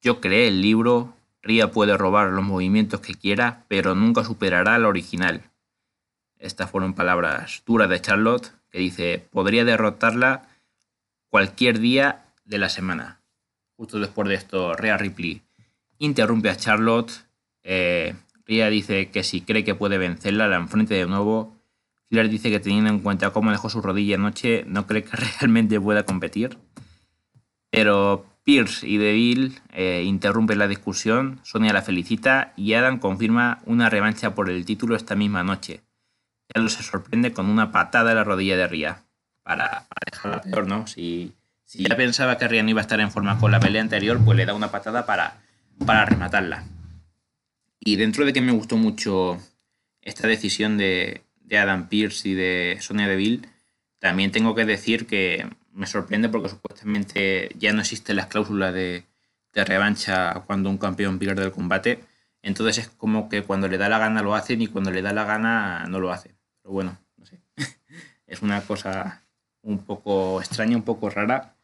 Yo 0.00 0.20
creé 0.20 0.48
el 0.48 0.60
libro, 0.60 1.14
Rhea 1.44 1.70
puede 1.70 1.96
robar 1.96 2.30
los 2.30 2.44
movimientos 2.44 3.00
que 3.00 3.14
quiera, 3.14 3.64
pero 3.68 3.94
nunca 3.94 4.24
superará 4.24 4.74
al 4.74 4.86
original. 4.86 5.42
Estas 6.38 6.70
fueron 6.70 6.94
palabras 6.94 7.62
duras 7.66 7.88
de 7.90 8.00
Charlotte, 8.00 8.50
que 8.70 8.78
dice, 8.78 9.26
podría 9.30 9.64
derrotarla 9.64 10.48
cualquier 11.28 11.78
día 11.78 12.24
de 12.44 12.58
la 12.58 12.70
semana. 12.70 13.20
Justo 13.76 14.00
después 14.00 14.28
de 14.28 14.34
esto, 14.34 14.74
Rhea 14.74 14.96
Ripley 14.96 15.42
interrumpe 15.98 16.48
a 16.48 16.56
Charlotte. 16.56 17.12
Eh, 17.62 18.14
Rhea 18.46 18.70
dice 18.70 19.10
que 19.10 19.22
si 19.22 19.42
cree 19.42 19.64
que 19.64 19.74
puede 19.74 19.98
vencerla, 19.98 20.48
la 20.48 20.56
enfrente 20.56 20.94
de 20.94 21.06
nuevo. 21.06 21.54
Flair 22.08 22.28
dice 22.28 22.50
que 22.50 22.60
teniendo 22.60 22.90
en 22.90 23.00
cuenta 23.00 23.30
cómo 23.30 23.50
dejó 23.50 23.68
su 23.68 23.82
rodilla 23.82 24.16
anoche, 24.16 24.64
no 24.66 24.86
cree 24.86 25.02
que 25.04 25.16
realmente 25.40 25.80
pueda 25.80 26.04
competir. 26.04 26.58
Pero 27.70 28.24
Pierce 28.44 28.86
y 28.86 28.98
Deville 28.98 29.52
eh, 29.72 30.02
interrumpen 30.04 30.58
la 30.58 30.68
discusión, 30.68 31.40
Sonia 31.42 31.72
la 31.72 31.80
felicita 31.82 32.52
y 32.56 32.74
Adam 32.74 32.98
confirma 32.98 33.60
una 33.64 33.88
revancha 33.88 34.34
por 34.34 34.50
el 34.50 34.66
título 34.66 34.96
esta 34.96 35.14
misma 35.14 35.42
noche. 35.42 35.80
Carlos 36.48 36.74
se 36.74 36.82
sorprende 36.82 37.32
con 37.32 37.46
una 37.46 37.72
patada 37.72 38.10
en 38.10 38.18
la 38.18 38.24
rodilla 38.24 38.56
de 38.58 38.68
Ria. 38.68 39.02
Para, 39.42 39.86
dejarla 40.10 40.42
peor, 40.42 40.66
¿no? 40.68 40.86
Si, 40.86 41.32
si, 41.64 41.84
ya 41.84 41.96
pensaba 41.96 42.36
que 42.36 42.46
Ria 42.46 42.62
no 42.62 42.70
iba 42.70 42.80
a 42.80 42.82
estar 42.82 43.00
en 43.00 43.10
forma 43.10 43.38
con 43.38 43.50
la 43.50 43.60
pelea 43.60 43.80
anterior, 43.80 44.20
pues 44.22 44.36
le 44.36 44.46
da 44.46 44.54
una 44.54 44.70
patada 44.70 45.06
para, 45.06 45.40
para 45.86 46.04
rematarla. 46.04 46.64
Y 47.80 47.96
dentro 47.96 48.26
de 48.26 48.32
que 48.32 48.40
me 48.42 48.52
gustó 48.52 48.76
mucho 48.76 49.38
esta 50.02 50.28
decisión 50.28 50.76
de, 50.76 51.22
de 51.40 51.58
Adam 51.58 51.88
Pierce 51.88 52.28
y 52.28 52.34
de 52.34 52.78
Sonia 52.80 53.08
Deville, 53.08 53.48
también 53.98 54.32
tengo 54.32 54.54
que 54.54 54.66
decir 54.66 55.06
que 55.06 55.46
me 55.74 55.86
sorprende 55.86 56.28
porque 56.28 56.48
supuestamente 56.48 57.50
ya 57.58 57.72
no 57.72 57.80
existen 57.80 58.16
las 58.16 58.26
cláusulas 58.26 58.72
de, 58.72 59.04
de 59.52 59.64
revancha 59.64 60.42
cuando 60.46 60.70
un 60.70 60.78
campeón 60.78 61.18
pierde 61.18 61.44
el 61.44 61.52
combate. 61.52 62.04
Entonces 62.42 62.78
es 62.78 62.88
como 62.88 63.28
que 63.28 63.42
cuando 63.42 63.68
le 63.68 63.78
da 63.78 63.88
la 63.88 63.98
gana 63.98 64.22
lo 64.22 64.34
hacen 64.34 64.62
y 64.62 64.66
cuando 64.66 64.90
le 64.90 65.02
da 65.02 65.12
la 65.12 65.24
gana 65.24 65.86
no 65.88 66.00
lo 66.00 66.12
hacen. 66.12 66.36
Pero 66.62 66.72
bueno, 66.72 66.98
no 67.16 67.26
sé. 67.26 67.40
es 68.26 68.42
una 68.42 68.60
cosa 68.62 69.22
un 69.62 69.78
poco 69.78 70.40
extraña, 70.40 70.76
un 70.76 70.82
poco 70.82 71.10
rara, 71.10 71.54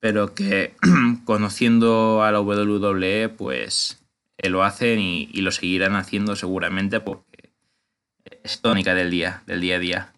pero 0.00 0.34
que 0.34 0.74
conociendo 1.24 2.22
a 2.22 2.32
la 2.32 2.40
WWE, 2.40 3.28
pues 3.28 4.02
eh, 4.38 4.48
lo 4.48 4.64
hacen 4.64 4.98
y, 4.98 5.28
y, 5.32 5.42
lo 5.42 5.52
seguirán 5.52 5.94
haciendo 5.94 6.34
seguramente 6.34 7.00
porque 7.00 7.52
es 8.42 8.60
tónica 8.62 8.94
del 8.94 9.10
día, 9.10 9.42
del 9.46 9.60
día 9.60 9.76
a 9.76 9.78
día. 9.78 10.12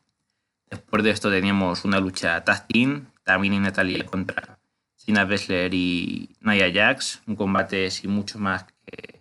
Después 0.73 1.05
de 1.05 1.11
esto 1.11 1.31
teníamos 1.31 1.85
una 1.85 2.01
lucha 2.01 2.43
tag 2.45 2.67
team, 2.67 3.09
también 3.25 3.53
en 3.53 3.65
Natalia 3.65 4.07
contra 4.07 4.59
Sina 4.97 5.27
Bessler 5.27 5.75
y 5.75 6.35
Nia 6.41 6.73
Jax, 6.73 7.21
un 7.27 7.37
combate 7.37 7.91
sin 7.91 8.11
mucho 8.11 8.39
más 8.39 8.65
que, 8.87 9.21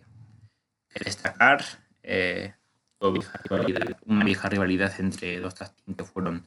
destacar. 1.04 1.62
Eh, 2.02 2.54
una 4.06 4.24
vieja 4.24 4.48
rivalidad 4.48 4.98
entre 4.98 5.40
dos 5.40 5.54
tag 5.54 5.72
que 5.94 6.04
fueron 6.04 6.46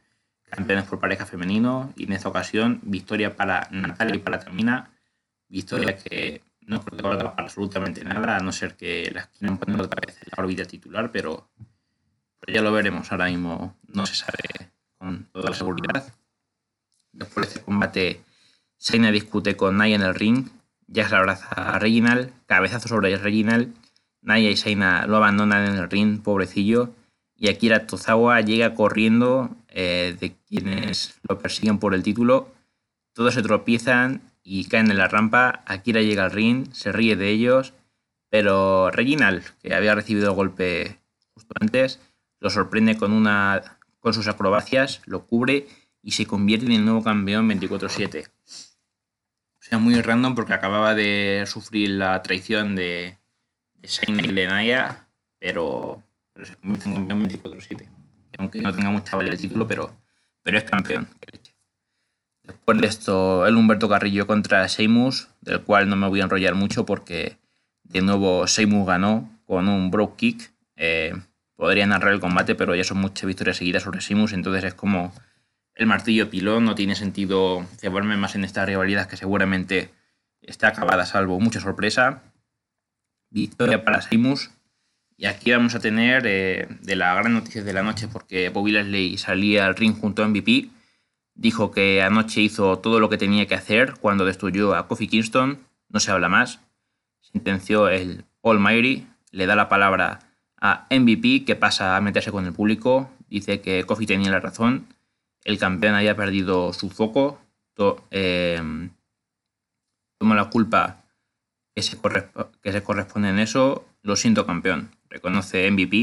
campeones 0.50 0.86
por 0.86 1.00
pareja 1.00 1.28
femenino 1.28 1.94
y 1.96 2.06
en 2.06 2.14
esta 2.14 2.30
ocasión 2.30 2.80
victoria 2.82 3.36
para 3.36 3.68
Natalia 3.70 4.16
y 4.16 4.20
para 4.20 4.40
Tamina, 4.40 4.90
victoria 5.48 5.98
que 5.98 6.42
no 6.62 6.84
creo 6.84 7.04
para 7.04 7.30
absolutamente 7.38 8.04
nada, 8.04 8.38
a 8.38 8.40
no 8.40 8.52
ser 8.52 8.76
que 8.76 9.12
las 9.14 9.28
quieran 9.28 9.60
poner 9.60 9.82
otra 9.82 10.02
vez 10.04 10.18
en 10.18 10.30
la 10.36 10.44
órbita 10.44 10.66
titular, 10.66 11.12
pero 11.12 11.48
ya 12.48 12.64
lo 12.64 12.72
veremos, 12.72 13.12
ahora 13.12 13.28
mismo 13.28 13.78
no 13.88 14.08
se 14.08 14.16
sabe 14.16 14.74
con 15.06 15.26
toda 15.32 15.52
la 15.52 15.56
seguridad. 15.56 16.14
Después 17.12 17.46
de 17.46 17.54
este 17.54 17.66
combate, 17.66 18.22
Seina 18.78 19.12
discute 19.12 19.56
con 19.56 19.78
Naya 19.78 19.96
en 19.96 20.02
el 20.02 20.16
ring. 20.16 20.48
Jax 20.92 21.12
la 21.12 21.20
abraza 21.20 21.48
a 21.50 21.80
Reginald, 21.80 22.32
cabezazo 22.48 22.88
sobre 22.88 23.16
Reginald. 23.18 23.74
Naya 24.22 24.50
y 24.50 24.58
Seina 24.58 25.06
lo 25.06 25.18
abandonan 25.18 25.66
en 25.68 25.76
el 25.76 25.90
ring, 25.90 26.22
pobrecillo. 26.22 26.90
Y 27.38 27.50
Akira 27.50 27.86
Tozawa 27.86 28.42
llega 28.42 28.74
corriendo 28.74 29.56
eh, 29.68 30.16
de 30.20 30.36
quienes 30.48 31.20
lo 31.28 31.38
persiguen 31.38 31.80
por 31.80 31.94
el 31.94 32.02
título. 32.02 32.52
Todos 33.14 33.36
se 33.36 33.44
tropiezan 33.44 34.22
y 34.42 34.66
caen 34.66 34.90
en 34.90 34.98
la 34.98 35.08
rampa. 35.08 35.64
Akira 35.68 36.02
llega 36.02 36.26
al 36.26 36.32
ring, 36.32 36.72
se 36.74 36.92
ríe 36.92 37.16
de 37.16 37.30
ellos. 37.30 37.74
Pero 38.30 38.90
Reginald, 38.90 39.44
que 39.62 39.76
había 39.76 39.96
recibido 39.96 40.30
el 40.30 40.36
golpe 40.36 40.98
justo 41.34 41.54
antes, 41.60 42.00
lo 42.40 42.50
sorprende 42.50 42.98
con 42.98 43.12
una 43.12 43.75
con 44.06 44.14
sus 44.14 44.28
acrobacias, 44.28 45.02
lo 45.08 45.26
cubre 45.26 45.66
y 46.04 46.12
se 46.12 46.28
convierte 46.28 46.68
en 46.68 46.74
el 46.74 46.86
nuevo 46.86 47.04
campeón 47.04 47.50
24-7. 47.50 48.28
O 48.28 49.62
sea, 49.62 49.80
muy 49.80 50.00
random 50.00 50.36
porque 50.36 50.54
acababa 50.54 50.94
de 50.94 51.44
sufrir 51.48 51.90
la 51.90 52.22
traición 52.22 52.76
de, 52.76 53.18
de 53.74 53.88
Shane 53.88 54.22
y 54.28 54.76
pero, 55.40 56.04
se 56.36 56.56
convierte 56.58 56.88
en 56.88 57.08
campeón 57.08 57.28
24-7. 57.28 57.90
Aunque 58.38 58.62
no 58.62 58.76
tenga 58.76 58.92
mucha 58.92 59.18
valía 59.18 59.32
el 59.32 59.40
título, 59.40 59.68
pero, 59.68 59.92
pero 60.44 60.60
es 60.60 60.66
campeón. 60.66 61.08
Después 62.44 62.80
de 62.80 62.86
esto, 62.86 63.48
el 63.48 63.56
Humberto 63.56 63.90
Carrillo 63.90 64.28
contra 64.28 64.70
Seymus, 64.70 65.30
del 65.42 65.64
cual 65.64 65.90
no 65.90 65.96
me 65.96 66.08
voy 66.08 66.22
a 66.22 66.26
enrollar 66.26 66.54
mucho 66.54 66.86
porque 66.86 67.40
de 67.82 68.02
nuevo 68.02 68.46
Seymus 68.46 68.86
ganó 68.86 69.32
con 69.48 69.68
un 69.68 69.90
broke 69.90 70.16
kick. 70.16 70.54
Eh, 70.76 71.16
podría 71.56 71.86
narrar 71.88 72.14
el 72.14 72.20
combate, 72.20 72.56
pero 72.56 72.76
ya 72.76 72.84
son 72.84 72.98
muchas 72.98 73.26
victorias 73.26 73.58
seguidas 73.58 73.84
sobre 73.84 74.02
Simus, 74.02 74.34
entonces 74.34 74.64
es 74.64 74.74
como 74.74 75.14
el 75.76 75.88
martillo 75.88 76.30
pilón, 76.30 76.66
no 76.66 76.76
tiene 76.76 76.96
sentido 76.96 77.66
cebarme 77.78 78.18
más 78.18 78.36
en 78.36 78.46
esta 78.46 78.66
rivalidad 78.66 79.08
que 79.08 79.18
seguramente 79.18 79.92
está 80.42 80.70
acabada, 80.70 81.06
salvo 81.06 81.40
mucha 81.40 81.60
sorpresa. 81.60 82.24
Victoria 83.30 83.84
para 83.84 84.02
Simus. 84.02 84.52
Y 85.18 85.26
aquí 85.26 85.52
vamos 85.52 85.76
a 85.76 85.80
tener 85.80 86.24
eh, 86.26 86.68
de 86.82 86.96
la 86.96 87.14
gran 87.16 87.34
noticia 87.34 87.64
de 87.64 87.74
la 87.74 87.84
noche, 87.84 88.08
porque 88.08 88.50
Bobby 88.50 88.72
Leslie 88.72 89.18
salía 89.18 89.66
al 89.66 89.76
ring 89.76 89.98
junto 90.00 90.24
a 90.24 90.28
MVP. 90.28 90.70
Dijo 91.34 91.72
que 91.72 92.02
anoche 92.02 92.42
hizo 92.42 92.80
todo 92.80 93.00
lo 93.00 93.10
que 93.10 93.18
tenía 93.18 93.46
que 93.46 93.56
hacer 93.56 93.96
cuando 94.00 94.26
destruyó 94.26 94.76
a 94.76 94.88
Kofi 94.88 95.08
Kingston. 95.08 95.60
No 95.90 96.00
se 96.00 96.12
habla 96.12 96.30
más. 96.30 96.60
Sentenció 97.20 97.90
el 97.90 98.26
Almighty. 98.44 99.08
Le 99.32 99.46
da 99.46 99.56
la 99.56 99.68
palabra 99.68 100.20
MVP, 100.90 101.46
que 101.46 101.56
pasa 101.56 101.96
a 101.96 102.02
meterse 102.02 102.32
con 102.32 102.46
el 102.46 102.54
público. 102.54 103.10
Dice 103.30 103.62
que 103.62 103.84
Kofi 103.84 104.06
tenía 104.06 104.32
la 104.32 104.40
razón. 104.40 104.88
El 105.44 105.60
campeón 105.60 105.96
había 105.96 106.16
perdido 106.16 106.74
su 106.74 106.90
foco. 106.90 107.40
Eh, 108.12 108.90
toma 110.18 110.36
la 110.36 110.50
culpa 110.50 111.04
que 111.76 111.82
se, 111.82 111.98
que 112.62 112.72
se 112.72 112.84
corresponde 112.84 113.30
en 113.30 113.40
eso. 113.40 113.86
Lo 114.02 114.16
siento, 114.16 114.46
campeón. 114.46 114.92
Reconoce 115.10 115.70
MVP. 115.70 115.96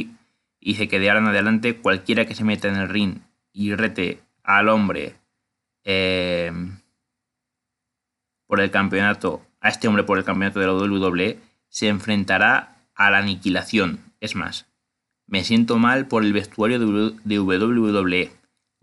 Y 0.61 0.73
dice 0.73 0.89
que 0.89 1.01
de 1.01 1.11
ahora 1.11 1.21
en 1.21 1.29
adelante 1.29 1.77
cualquiera 1.77 2.27
que 2.27 2.35
se 2.35 2.45
meta 2.45 2.69
en 2.69 2.77
el 2.77 2.89
ring 2.89 3.19
y 3.53 3.75
rete 3.75 4.21
al 4.45 4.69
hombre 4.69 5.17
eh, 5.85 6.53
por 8.47 8.61
el 8.61 8.71
campeonato, 8.71 9.45
a 9.61 9.69
este 9.69 9.89
hombre 9.89 10.05
por 10.05 10.19
el 10.19 10.25
campeonato 10.25 10.61
de 10.61 10.67
la 10.67 10.75
WWE, 10.75 11.39
se 11.69 11.89
enfrentará 11.89 12.77
a 12.95 13.11
la 13.11 13.19
aniquilación 13.19 14.12
es 14.23 14.37
más, 14.37 14.67
me 15.27 15.43
siento 15.43 15.79
mal 15.79 16.07
por 16.07 16.25
el 16.25 16.33
vestuario 16.33 16.79
de 16.79 17.41
WWE. 17.41 18.31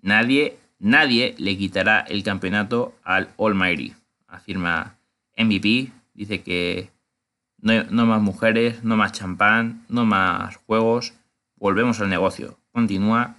Nadie, 0.02 0.58
nadie 0.80 1.34
le 1.38 1.58
quitará 1.58 2.02
el 2.02 2.24
campeonato 2.24 2.94
al 3.04 3.30
Almighty, 3.38 3.94
afirma 4.28 4.98
MVP. 5.38 5.92
Dice 6.14 6.42
que 6.42 6.90
no, 7.62 8.06
más 8.06 8.22
mujeres, 8.22 8.84
no 8.84 8.98
más 8.98 9.14
champán, 9.14 9.86
no 9.88 10.06
más 10.06 10.58
juegos. 10.58 11.14
Volvemos 11.56 12.02
al 12.02 12.10
negocio. 12.10 12.60
Continúa. 12.74 13.36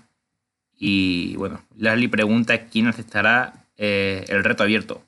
Y 0.73 1.37
bueno, 1.37 1.61
Leslie 1.77 2.09
pregunta 2.09 2.67
quién 2.67 2.87
aceptará 2.87 3.67
eh, 3.77 4.25
el 4.29 4.43
reto 4.43 4.63
abierto. 4.63 5.03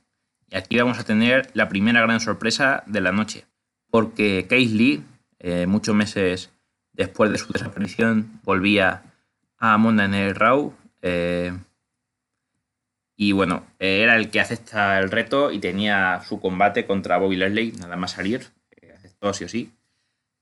Y 0.50 0.56
aquí 0.56 0.76
vamos 0.76 0.98
a 0.98 1.04
tener 1.04 1.50
la 1.54 1.70
primera 1.70 2.02
gran 2.02 2.20
sorpresa 2.20 2.82
de 2.86 3.00
la 3.00 3.12
noche. 3.12 3.46
Porque 3.90 4.46
Case 4.46 4.74
Lee, 4.74 5.02
eh, 5.38 5.66
muchos 5.66 5.94
meses 5.94 6.50
después 6.92 7.30
de 7.30 7.38
su 7.38 7.52
desaparición 7.52 8.40
volvía 8.44 9.02
a 9.58 9.78
Monday 9.78 10.08
Night 10.08 10.36
Raw. 10.36 10.74
Eh, 11.02 11.52
y 13.16 13.32
bueno, 13.32 13.64
era 13.78 14.16
el 14.16 14.30
que 14.30 14.40
acepta 14.40 14.98
el 14.98 15.10
reto 15.10 15.52
y 15.52 15.58
tenía 15.58 16.22
su 16.28 16.40
combate 16.40 16.86
contra 16.86 17.18
Bobby 17.18 17.36
Leslie, 17.36 17.72
nada 17.78 17.96
más 17.96 18.12
salir. 18.12 18.48
Eh, 18.70 18.92
aceptó 18.96 19.32
sí 19.32 19.44
o 19.44 19.48
sí. 19.48 19.72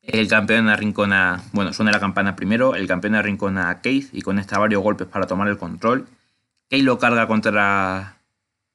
El 0.03 0.29
campeón 0.29 0.69
arrincona, 0.69 1.43
bueno, 1.53 1.75
suena 1.75 1.93
la 1.93 2.01
campana 2.01 2.35
primero, 2.35 2.75
el 2.75 2.87
campeón 2.87 3.17
arrincona 3.17 3.69
a 3.69 3.83
Keith 3.83 4.09
y 4.13 4.23
conecta 4.23 4.59
varios 4.59 4.83
golpes 4.83 5.07
para 5.07 5.27
tomar 5.27 5.49
el 5.49 5.59
control. 5.59 6.09
Keith 6.71 6.85
lo 6.85 6.99
carga 6.99 7.27
contra 7.27 8.17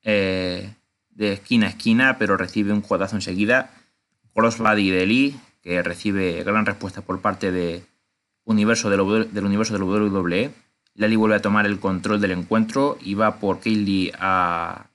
eh, 0.04 0.76
de 1.10 1.34
esquina 1.34 1.66
a 1.66 1.70
esquina, 1.70 2.18
pero 2.20 2.38
recibe 2.38 2.74
un 2.74 2.84
jodazo 2.84 3.16
enseguida. 3.16 3.72
Crossbody 4.36 4.92
de 4.92 5.06
Lee 5.08 5.40
que 5.66 5.82
recibe 5.82 6.44
gran 6.44 6.68
respuesta 6.68 7.02
por 7.02 7.22
parte 7.22 7.52
de 7.52 7.84
universo 8.44 8.92
del, 8.92 9.02
universo 9.02 9.74
del 9.74 9.82
WWE. 9.82 10.52
Lali 10.94 11.16
vuelve 11.16 11.38
a 11.38 11.42
tomar 11.42 11.66
el 11.66 11.80
control 11.80 12.22
del 12.22 12.32
encuentro 12.32 13.00
y 13.02 13.16
va 13.16 13.40
por 13.40 13.60
Kaylee 13.60 14.14
a... 14.20 14.86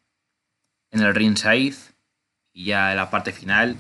en 0.93 1.01
el 1.01 1.13
ringside. 1.13 1.75
Y 2.53 2.67
ya 2.67 2.93
en 2.93 2.99
la 2.99 3.11
parte 3.11 3.33
final, 3.33 3.77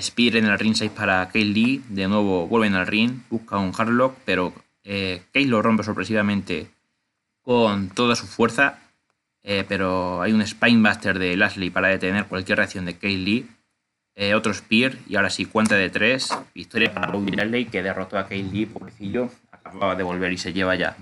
Spear 0.00 0.36
en 0.36 0.44
el 0.44 0.58
ringside 0.60 0.90
para 0.90 1.28
Kaylee. 1.28 1.82
De 1.88 2.06
nuevo 2.06 2.46
vuelven 2.46 2.74
al 2.74 2.86
ring, 2.86 3.20
busca 3.28 3.58
un 3.58 3.72
hardlock, 3.72 4.16
pero 4.24 4.52
eh, 4.84 5.24
lo 5.34 5.60
rompe 5.60 5.82
sorpresivamente 5.82 6.70
con 7.42 7.88
toda 7.88 8.14
su 8.14 8.28
fuerza. 8.28 8.78
Eh, 9.42 9.64
pero 9.68 10.22
hay 10.22 10.32
un 10.32 10.46
Spinebuster 10.46 11.18
de 11.18 11.36
Lashley 11.36 11.70
para 11.70 11.88
detener 11.88 12.26
cualquier 12.26 12.58
reacción 12.58 12.84
de 12.84 12.96
Kaylee. 12.96 13.57
Eh, 14.20 14.34
otro 14.34 14.52
Spear 14.52 14.96
y 15.08 15.14
ahora 15.14 15.30
sí, 15.30 15.44
cuenta 15.44 15.76
de 15.76 15.90
tres. 15.90 16.36
Victoria 16.52 16.92
para 16.92 17.12
Bobby 17.12 17.30
Lashley 17.30 17.66
que 17.66 17.84
derrotó 17.84 18.18
a 18.18 18.26
Kaylee, 18.26 18.66
pobrecillo. 18.66 19.30
Acababa 19.52 19.94
de 19.94 20.02
volver 20.02 20.32
y 20.32 20.38
se 20.38 20.52
lleva 20.52 20.74
ya 20.74 20.96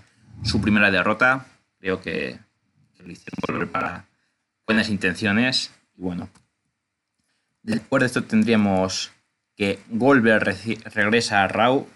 su 0.44 0.60
primera 0.60 0.90
derrota. 0.90 1.46
Creo 1.80 2.02
que, 2.02 2.38
lo 2.98 3.10
hicieron 3.10 3.38
volver 3.48 3.68
para 3.68 4.04
buenas 4.66 4.90
intenciones. 4.90 5.72
Y 5.96 6.02
bueno, 6.02 6.28
después 7.62 8.00
de 8.00 8.06
esto 8.08 8.22
tendríamos 8.24 9.12
que 9.56 9.78
Goldberg 9.88 10.54
regresa 10.92 11.42
a 11.42 11.48
Raw. 11.48 11.88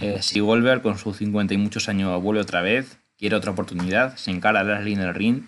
Eh, 0.00 0.20
si 0.20 0.40
Goldberg 0.40 0.82
con 0.82 0.98
sus 0.98 1.16
50 1.16 1.54
y 1.54 1.56
muchos 1.56 1.88
años 1.88 2.22
vuelve 2.22 2.42
otra 2.42 2.60
vez, 2.60 2.98
quiere 3.16 3.36
otra 3.36 3.52
oportunidad, 3.52 4.16
se 4.16 4.30
encara 4.30 4.60
a 4.60 4.64
Lashley 4.64 4.92
en 4.92 5.00
el 5.00 5.14
ring. 5.14 5.44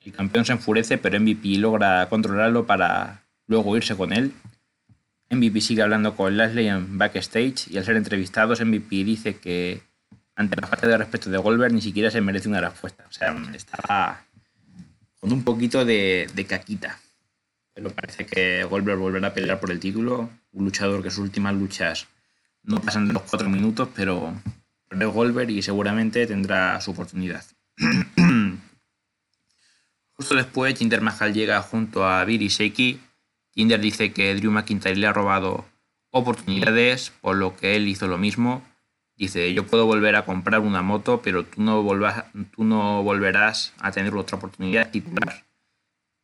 El 0.00 0.12
campeón 0.12 0.44
se 0.44 0.52
enfurece, 0.52 0.98
pero 0.98 1.18
MVP 1.18 1.56
logra 1.56 2.06
controlarlo 2.10 2.66
para 2.66 3.19
luego 3.50 3.76
irse 3.76 3.96
con 3.96 4.12
él. 4.12 4.32
MVP 5.28 5.60
sigue 5.60 5.82
hablando 5.82 6.16
con 6.16 6.36
Lashley 6.36 6.68
en 6.68 6.96
backstage 6.96 7.68
y 7.68 7.76
al 7.78 7.84
ser 7.84 7.96
entrevistados, 7.96 8.64
MVP 8.64 9.04
dice 9.04 9.36
que 9.36 9.82
ante 10.36 10.58
la 10.60 10.66
falta 10.68 10.86
de 10.86 10.96
respeto 10.96 11.30
de 11.30 11.38
Goldberg 11.38 11.74
ni 11.74 11.82
siquiera 11.82 12.10
se 12.10 12.20
merece 12.20 12.48
una 12.48 12.60
respuesta. 12.60 13.04
O 13.08 13.12
sea, 13.12 13.36
estaba 13.52 14.24
con 15.18 15.32
un 15.32 15.42
poquito 15.44 15.84
de, 15.84 16.46
caquita. 16.48 16.98
Pero 17.74 17.90
parece 17.90 18.24
que 18.24 18.64
Goldberg 18.64 18.98
volverá 18.98 19.28
a 19.28 19.34
pelear 19.34 19.60
por 19.60 19.70
el 19.70 19.80
título. 19.80 20.30
Un 20.52 20.64
luchador 20.64 21.02
que 21.02 21.10
sus 21.10 21.18
últimas 21.20 21.54
luchas 21.54 22.06
no 22.62 22.80
pasan 22.80 23.08
de 23.08 23.14
los 23.14 23.22
cuatro 23.22 23.48
minutos, 23.48 23.88
pero 23.94 24.32
es 24.90 25.06
Goldberg 25.06 25.50
y 25.50 25.62
seguramente 25.62 26.26
tendrá 26.26 26.80
su 26.80 26.92
oportunidad. 26.92 27.44
Justo 30.12 30.34
después, 30.34 30.78
Jinder 30.78 31.00
Mahal 31.00 31.32
llega 31.34 31.60
junto 31.62 32.06
a 32.06 32.24
Billy 32.24 32.48
Shaky. 32.48 33.00
Jinder 33.60 33.80
dice 33.80 34.12
que 34.12 34.34
Drew 34.34 34.50
McIntyre 34.50 34.96
le 34.96 35.06
ha 35.06 35.12
robado 35.12 35.64
oportunidades, 36.10 37.12
por 37.20 37.36
lo 37.36 37.56
que 37.56 37.76
él 37.76 37.88
hizo 37.88 38.08
lo 38.08 38.18
mismo 38.18 38.62
Dice, 39.20 39.52
yo 39.52 39.66
puedo 39.66 39.84
volver 39.84 40.16
a 40.16 40.24
comprar 40.24 40.60
una 40.60 40.80
moto, 40.80 41.20
pero 41.20 41.44
tú 41.44 41.60
no, 41.60 41.82
volverás 41.82 43.74
a 43.78 43.92
tener 43.92 44.14
otra 44.14 44.38
oportunidad 44.38 44.90
titular. 44.90 45.44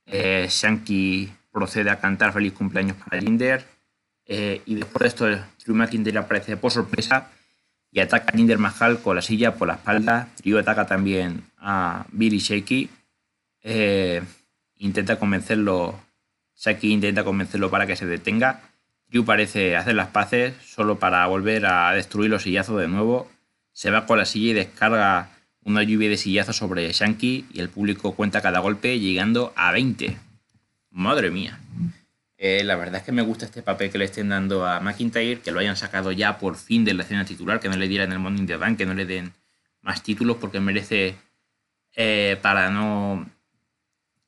Eh, 0.06 0.46
Shanky 0.48 1.30
procede 1.52 1.90
a 1.90 2.00
cantar 2.00 2.32
feliz 2.32 2.54
cumpleaños 2.54 2.96
para 2.96 3.20
Linder. 3.20 3.66
Eh, 4.24 4.62
y 4.64 4.76
después 4.76 5.00
de 5.00 5.08
esto, 5.08 5.26
Drew 5.26 5.76
McIntyre 5.76 6.16
aparece 6.16 6.56
por 6.56 6.70
sorpresa 6.70 7.30
y 7.92 8.00
ataca 8.00 8.32
a 8.32 8.34
Linder 8.34 8.56
Mahal 8.56 9.02
con 9.02 9.14
la 9.14 9.20
silla 9.20 9.56
por 9.56 9.68
la 9.68 9.74
espalda. 9.74 10.30
Drew 10.42 10.56
ataca 10.56 10.86
también 10.86 11.44
a 11.58 12.06
Billy 12.12 12.38
Shaky. 12.38 12.88
Eh, 13.62 14.22
intenta 14.76 15.18
convencerlo, 15.18 16.00
Shaky 16.56 16.92
intenta 16.92 17.24
convencerlo 17.24 17.70
para 17.70 17.86
que 17.86 17.96
se 17.96 18.06
detenga 18.06 18.62
Drew 19.08 19.24
parece 19.24 19.76
hacer 19.76 19.94
las 19.94 20.08
paces 20.08 20.54
solo 20.64 20.98
para 20.98 21.26
volver 21.26 21.66
a 21.66 21.92
destruir 21.92 22.30
los 22.30 22.42
sillazos 22.42 22.80
de 22.80 22.88
nuevo. 22.88 23.30
Se 23.72 23.90
va 23.90 24.06
con 24.06 24.18
la 24.18 24.24
silla 24.24 24.50
y 24.50 24.54
descarga 24.54 25.30
una 25.62 25.82
lluvia 25.82 26.08
de 26.08 26.16
sillazos 26.16 26.56
sobre 26.56 26.90
Shanky 26.92 27.46
y 27.52 27.60
el 27.60 27.68
público 27.68 28.14
cuenta 28.14 28.40
cada 28.40 28.60
golpe 28.60 28.98
llegando 28.98 29.52
a 29.56 29.70
20. 29.72 30.16
Madre 30.90 31.30
mía. 31.30 31.60
Eh, 32.38 32.62
la 32.64 32.76
verdad 32.76 32.96
es 32.96 33.02
que 33.04 33.12
me 33.12 33.22
gusta 33.22 33.46
este 33.46 33.62
papel 33.62 33.90
que 33.90 33.98
le 33.98 34.04
estén 34.06 34.28
dando 34.28 34.66
a 34.66 34.80
McIntyre, 34.80 35.40
que 35.40 35.52
lo 35.52 35.60
hayan 35.60 35.76
sacado 35.76 36.12
ya 36.12 36.38
por 36.38 36.56
fin 36.56 36.84
de 36.84 36.94
la 36.94 37.02
escena 37.02 37.24
titular, 37.24 37.60
que 37.60 37.68
no 37.68 37.76
le 37.76 37.88
dieran 37.88 38.12
el 38.12 38.18
Morning 38.18 38.46
the 38.46 38.58
que 38.76 38.86
no 38.86 38.94
le 38.94 39.06
den 39.06 39.32
más 39.82 40.02
títulos 40.02 40.36
porque 40.38 40.60
merece 40.60 41.14
eh, 41.94 42.38
para 42.42 42.70
no 42.70 43.26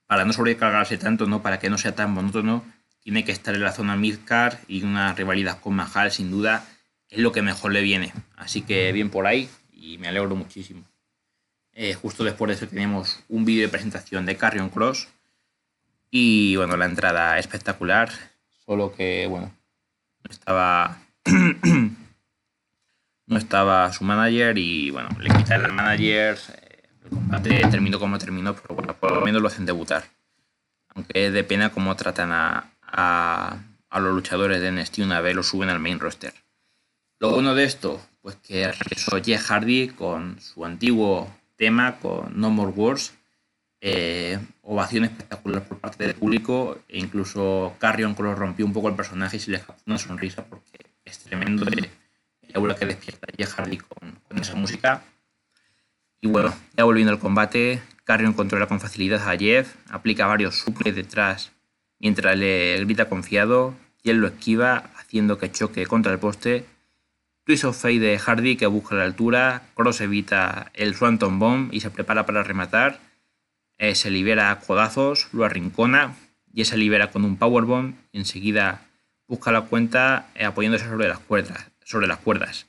para 0.09 0.25
no 0.25 0.33
sobrecargarse 0.33 0.99
tanto, 0.99 1.27
no 1.27 1.43
para 1.43 1.61
que 1.61 1.71
no 1.71 1.79
sea 1.79 1.95
tan 1.95 2.11
monótono 2.11 2.65
tiene 3.09 3.25
que 3.25 3.33
estar 3.33 3.55
en 3.55 3.63
la 3.63 3.73
zona 3.73 3.97
midcard 3.97 4.59
y 4.69 4.83
una 4.83 5.15
rivalidad 5.15 5.61
con 5.61 5.75
Mahal 5.75 6.11
sin 6.11 6.31
duda 6.31 6.67
es 7.09 7.19
lo 7.21 7.33
que 7.33 7.41
mejor 7.41 7.73
le 7.73 7.81
viene. 7.81 8.13
Así 8.37 8.63
que 8.63 8.93
bien 8.93 9.09
por 9.09 9.27
ahí 9.27 9.49
y 9.73 9.97
me 9.99 10.09
alegro 10.09 10.37
muchísimo. 10.37 10.85
Eh, 11.73 11.95
justo 11.95 12.25
después 12.25 12.49
de 12.49 12.55
eso 12.57 12.69
tenemos 12.69 13.25
un 13.29 13.45
vídeo 13.45 13.63
de 13.63 13.71
presentación 13.71 14.27
de 14.27 14.37
Carrion 14.37 14.69
Cross 14.69 15.09
y 16.11 16.57
bueno, 16.57 16.77
la 16.77 16.87
entrada 16.87 17.39
espectacular, 17.39 18.11
solo 18.67 18.93
que 18.95 19.27
bueno, 19.27 19.55
no 20.25 20.31
estaba 20.31 20.99
no 23.27 23.39
estaba 23.39 23.93
su 23.93 24.05
manager 24.05 24.59
y 24.59 24.91
bueno, 24.91 25.09
le 25.21 25.31
quitan 25.31 25.65
el 25.65 25.73
manager, 25.73 26.39
el 27.05 27.11
combate 27.11 27.61
terminó 27.71 27.99
como 27.99 28.19
terminó, 28.19 28.55
pero 28.55 28.75
bueno, 28.75 28.95
por 28.95 29.13
lo 29.13 29.21
menos 29.21 29.43
lo 29.43 29.49
hacen 29.49 29.67
debutar. 29.67 30.05
Aunque 30.95 31.27
es 31.27 31.33
de 31.33 31.45
pena 31.45 31.71
cómo 31.71 31.95
tratan 31.97 32.33
a, 32.33 32.71
a, 32.83 34.01
los 34.01 34.15
luchadores 34.15 34.61
de 34.61 34.73
NXT 34.73 34.99
una 35.01 35.21
vez 35.21 35.35
lo 35.35 35.43
suben 35.43 35.69
al 35.69 35.81
main 35.81 36.01
roster. 36.01 36.35
Lo 37.21 37.31
bueno 37.31 37.55
de 37.55 37.65
esto, 37.65 38.01
pues 38.23 38.37
que 38.37 38.71
regresó 38.71 39.23
Jeff 39.23 39.43
Hardy 39.51 39.89
con 39.89 40.41
su 40.41 40.65
antiguo 40.65 41.29
tema, 41.57 41.99
con 41.99 42.41
No 42.41 42.51
More 42.51 42.73
Wars, 42.73 43.13
eh, 43.81 44.39
ovación 44.63 45.05
espectacular 45.05 45.67
por 45.67 45.79
parte 45.79 46.05
del 46.05 46.15
público, 46.15 46.79
e 46.89 46.99
incluso 46.99 47.77
Carrion 47.79 48.15
Cross 48.15 48.39
rompió 48.39 48.67
un 48.67 48.73
poco 48.73 48.89
el 48.89 48.97
personaje 48.97 49.37
y 49.37 49.41
se 49.41 49.51
le 49.51 49.59
escapó 49.59 49.81
una 49.87 49.99
sonrisa 49.99 50.45
porque 50.45 50.79
es 51.05 51.19
tremendo 51.21 51.65
el, 51.67 51.89
aura 52.55 52.75
que 52.75 52.87
despierta 52.87 53.27
Jeff 53.37 53.55
Hardy 53.55 53.79
con, 53.79 54.19
esa 54.41 54.55
música. 54.55 55.03
Y 56.21 56.29
bueno, 56.29 56.55
ya 56.77 56.85
volviendo 56.85 57.13
al 57.13 57.19
combate, 57.19 57.83
Carrion 58.05 58.33
controla 58.33 58.67
con 58.67 58.81
facilidad 58.81 59.29
a 59.29 59.37
Jeff, 59.37 59.75
aplica 59.91 60.27
varios 60.27 60.59
suples 60.59 60.95
detrás 60.95 61.53
Mientras 62.01 62.39
le 62.39 62.85
grita 62.85 63.09
confiado, 63.09 63.75
y 64.03 64.11
él 64.11 64.19
lo 64.19 64.29
esquiva, 64.29 64.91
haciendo 64.97 65.39
que 65.39 65.51
choque 65.51 65.87
contra 65.87 66.13
el 66.13 66.19
poste. 66.19 66.65
Twist 67.45 67.65
of 67.65 67.81
Fate 67.81 67.99
de 67.99 68.19
Hardy 68.19 68.57
que 68.57 68.67
busca 68.67 68.95
la 68.95 69.05
altura, 69.05 69.63
Cross 69.75 70.03
evita 70.03 70.71
el 70.75 70.95
Swanton 70.95 71.39
Bomb 71.39 71.73
y 71.73 71.81
se 71.81 71.91
prepara 71.91 72.27
para 72.27 72.43
rematar. 72.43 73.01
Eh, 73.79 73.95
se 73.95 74.11
libera 74.11 74.51
a 74.51 74.61
codazos, 74.61 75.29
lo 75.33 75.45
arrincona 75.45 76.15
y 76.53 76.65
se 76.65 76.77
libera 76.77 77.11
con 77.11 77.25
un 77.25 77.37
Powerbomb 77.37 77.95
y 78.13 78.19
enseguida 78.19 78.83
busca 79.27 79.51
la 79.51 79.63
cuenta 79.63 80.31
eh, 80.35 80.45
apoyándose 80.45 80.87
sobre 80.87 81.09
las, 81.09 81.19
cuerdas, 81.19 81.67
sobre 81.85 82.07
las 82.07 82.19
cuerdas. 82.19 82.67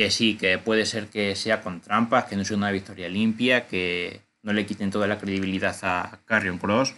Que 0.00 0.10
sí, 0.10 0.38
que 0.38 0.56
puede 0.56 0.86
ser 0.86 1.08
que 1.08 1.36
sea 1.36 1.60
con 1.60 1.82
trampas, 1.82 2.24
que 2.24 2.34
no 2.34 2.46
sea 2.46 2.56
una 2.56 2.70
victoria 2.70 3.06
limpia, 3.10 3.66
que 3.66 4.22
no 4.42 4.54
le 4.54 4.64
quiten 4.64 4.90
toda 4.90 5.06
la 5.06 5.18
credibilidad 5.18 5.76
a 5.82 6.20
Carrion 6.24 6.56
Cross 6.56 6.94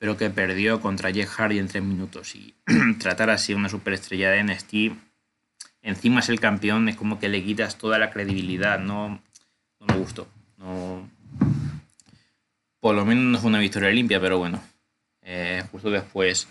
pero 0.00 0.16
que 0.16 0.30
perdió 0.30 0.80
contra 0.80 1.12
Jeff 1.12 1.28
Hardy 1.28 1.58
en 1.58 1.68
tres 1.68 1.82
minutos. 1.82 2.34
Y 2.34 2.54
tratar 2.98 3.28
así 3.28 3.52
una 3.52 3.68
superestrella 3.68 4.30
de 4.30 4.42
NXT, 4.42 4.74
encima 5.82 6.20
es 6.20 6.30
el 6.30 6.40
campeón, 6.40 6.88
es 6.88 6.96
como 6.96 7.18
que 7.18 7.28
le 7.28 7.44
quitas 7.44 7.76
toda 7.76 7.98
la 7.98 8.10
credibilidad. 8.10 8.78
No, 8.78 9.20
no 9.78 9.86
me 9.86 9.96
gustó. 9.98 10.26
No, 10.56 11.06
por 12.80 12.94
lo 12.94 13.04
menos 13.04 13.24
no 13.24 13.38
fue 13.38 13.50
una 13.50 13.58
victoria 13.58 13.90
limpia, 13.90 14.18
pero 14.18 14.38
bueno. 14.38 14.62
Eh, 15.20 15.62
justo 15.70 15.90
después, 15.90 16.48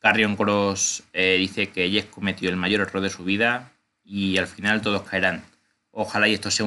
Carrion 0.00 0.34
Cross 0.34 1.04
eh, 1.12 1.36
dice 1.38 1.68
que 1.68 1.88
Jeff 1.88 2.06
cometió 2.06 2.50
el 2.50 2.56
mayor 2.56 2.80
error 2.80 3.00
de 3.00 3.10
su 3.10 3.22
vida 3.22 3.70
y 4.08 4.38
al 4.38 4.46
final 4.46 4.80
todos 4.80 5.02
caerán. 5.02 5.44
Ojalá 5.90 6.28
y 6.28 6.34
esto 6.34 6.50
sea 6.50 6.66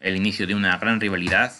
el 0.00 0.16
inicio 0.16 0.46
de 0.46 0.54
una 0.54 0.76
gran 0.78 1.00
rivalidad 1.00 1.52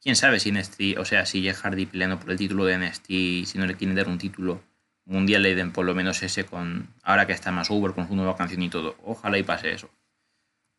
quién 0.00 0.16
sabe 0.16 0.40
si 0.40 0.52
NXT, 0.52 0.98
o 0.98 1.04
sea, 1.04 1.26
si 1.26 1.42
Jeff 1.42 1.60
Hardy 1.60 1.86
peleando 1.86 2.18
por 2.18 2.30
el 2.30 2.38
título 2.38 2.64
de 2.64 2.78
NXT, 2.78 3.06
si 3.46 3.58
no 3.58 3.66
le 3.66 3.76
quieren 3.76 3.94
dar 3.94 4.08
un 4.08 4.18
título 4.18 4.62
mundial, 5.04 5.42
le 5.42 5.54
den 5.54 5.72
por 5.72 5.84
lo 5.84 5.94
menos 5.94 6.22
ese 6.22 6.44
con, 6.44 6.88
ahora 7.02 7.26
que 7.26 7.32
está 7.32 7.52
más 7.52 7.70
over 7.70 7.92
con 7.92 8.08
su 8.08 8.16
nueva 8.16 8.36
canción 8.36 8.62
y 8.62 8.70
todo. 8.70 8.96
Ojalá 9.04 9.38
y 9.38 9.42
pase 9.42 9.72
eso. 9.72 9.90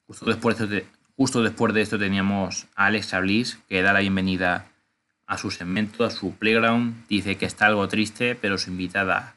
Justo 0.07 0.25
después 0.25 0.57
de, 0.69 0.85
justo 1.15 1.43
después 1.43 1.73
de 1.73 1.81
esto 1.81 1.99
teníamos 1.99 2.67
a 2.75 2.87
Alexa 2.87 3.19
Bliss, 3.19 3.59
que 3.69 3.81
da 3.81 3.93
la 3.93 3.99
bienvenida 3.99 4.67
a 5.27 5.37
su 5.37 5.51
segmento, 5.51 6.03
a 6.03 6.09
su 6.09 6.35
playground. 6.35 7.07
Dice 7.07 7.37
que 7.37 7.45
está 7.45 7.67
algo 7.67 7.87
triste, 7.87 8.35
pero 8.35 8.57
su 8.57 8.71
invitada 8.71 9.35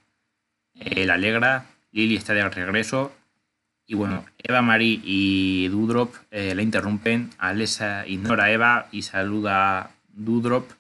eh, 0.75 1.05
la 1.05 1.14
alegra. 1.14 1.66
Lily 1.92 2.16
está 2.16 2.35
de 2.35 2.49
regreso 2.49 3.12
y 3.87 3.94
bueno, 3.94 4.25
Eva 4.38 4.62
Marie 4.62 5.01
y 5.05 5.68
Dudrop 5.68 6.14
eh, 6.31 6.55
la 6.55 6.62
interrumpen. 6.62 7.31
Alessa 7.38 8.07
ignora 8.07 8.44
a 8.44 8.51
Eva 8.51 8.88
y 8.92 9.03
saluda 9.03 9.79
a 9.79 9.90
Dudrop. 10.09 10.70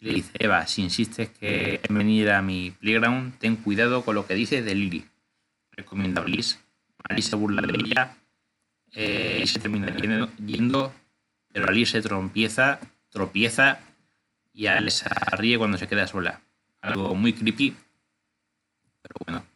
Y 0.00 0.06
le 0.06 0.14
dice, 0.14 0.32
Eva, 0.38 0.66
si 0.66 0.82
insistes 0.82 1.28
que 1.28 1.80
en 1.82 2.30
a 2.30 2.42
mi 2.42 2.70
playground, 2.70 3.38
ten 3.38 3.56
cuidado 3.56 4.02
con 4.02 4.14
lo 4.14 4.26
que 4.26 4.34
dices 4.34 4.64
de 4.64 4.74
Lily. 4.74 5.04
Recomienda 5.72 6.22
a 6.22 6.24
Bliss. 6.24 6.58
Marie 7.08 7.22
se 7.22 7.36
burla 7.36 7.62
de 7.62 7.74
ella 7.74 8.16
eh, 8.92 9.40
y 9.42 9.46
se 9.46 9.58
termina 9.58 9.94
yendo, 10.44 10.92
pero 11.52 11.68
Ali 11.68 11.84
se 11.86 12.00
trompieza, 12.00 12.78
tropieza 13.10 13.80
y 14.54 14.66
Alexa 14.66 15.10
ríe 15.36 15.58
cuando 15.58 15.78
se 15.78 15.88
queda 15.88 16.06
sola. 16.06 16.40
Algo 16.80 17.14
muy 17.14 17.32
creepy, 17.32 17.74
pero 19.02 19.14
bueno. 19.24 19.51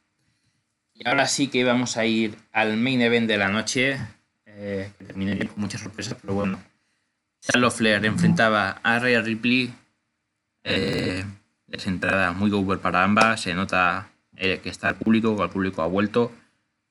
Y 0.98 1.06
ahora 1.06 1.26
sí 1.26 1.48
que 1.48 1.62
vamos 1.62 1.98
a 1.98 2.06
ir 2.06 2.36
al 2.52 2.76
main 2.78 3.02
event 3.02 3.28
de 3.28 3.36
la 3.36 3.48
noche. 3.48 3.98
Eh, 4.46 4.90
que 4.98 5.04
terminé 5.04 5.46
con 5.46 5.60
muchas 5.60 5.82
sorpresas, 5.82 6.16
pero 6.20 6.34
bueno. 6.34 6.58
Charlotte 7.40 7.74
Flair 7.74 8.04
enfrentaba 8.06 8.80
a 8.82 8.98
Rhea 8.98 9.20
Ripley. 9.20 9.74
Eh, 10.64 11.22
es 11.70 11.86
entrada 11.86 12.32
muy 12.32 12.50
over 12.50 12.78
para 12.78 13.04
ambas. 13.04 13.42
Se 13.42 13.52
nota 13.52 14.08
eh, 14.36 14.60
que 14.62 14.70
está 14.70 14.88
el 14.88 14.94
público, 14.94 15.36
que 15.36 15.42
el 15.42 15.50
público 15.50 15.82
ha 15.82 15.86
vuelto. 15.86 16.32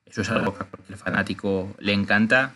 Eso 0.06 0.22
es 0.22 0.30
algo 0.30 0.54
que 0.54 0.64
a 0.64 0.68
cualquier 0.68 1.00
fanático 1.00 1.76
le 1.80 1.94
encanta. 1.94 2.54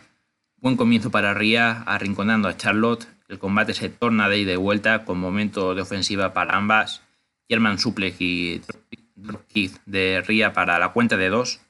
Buen 0.57 0.77
comienzo 0.77 1.09
para 1.09 1.33
Rhea, 1.33 1.83
arrinconando 1.87 2.47
a 2.47 2.57
Charlotte. 2.57 3.07
El 3.27 3.39
combate 3.39 3.73
se 3.73 3.89
torna 3.89 4.29
de 4.29 4.37
ida 4.37 4.53
y 4.53 4.57
vuelta 4.57 5.03
con 5.03 5.19
momento 5.19 5.73
de 5.73 5.81
ofensiva 5.81 6.31
para 6.31 6.55
ambas. 6.55 7.01
German 7.49 7.79
Suplex 7.79 8.21
y 8.21 8.61
dropkick 9.23 9.81
de 9.85 10.23
Rhea 10.25 10.53
para 10.53 10.79
la 10.79 10.89
cuenta 10.89 11.17
de 11.17 11.29
dos. 11.29 11.61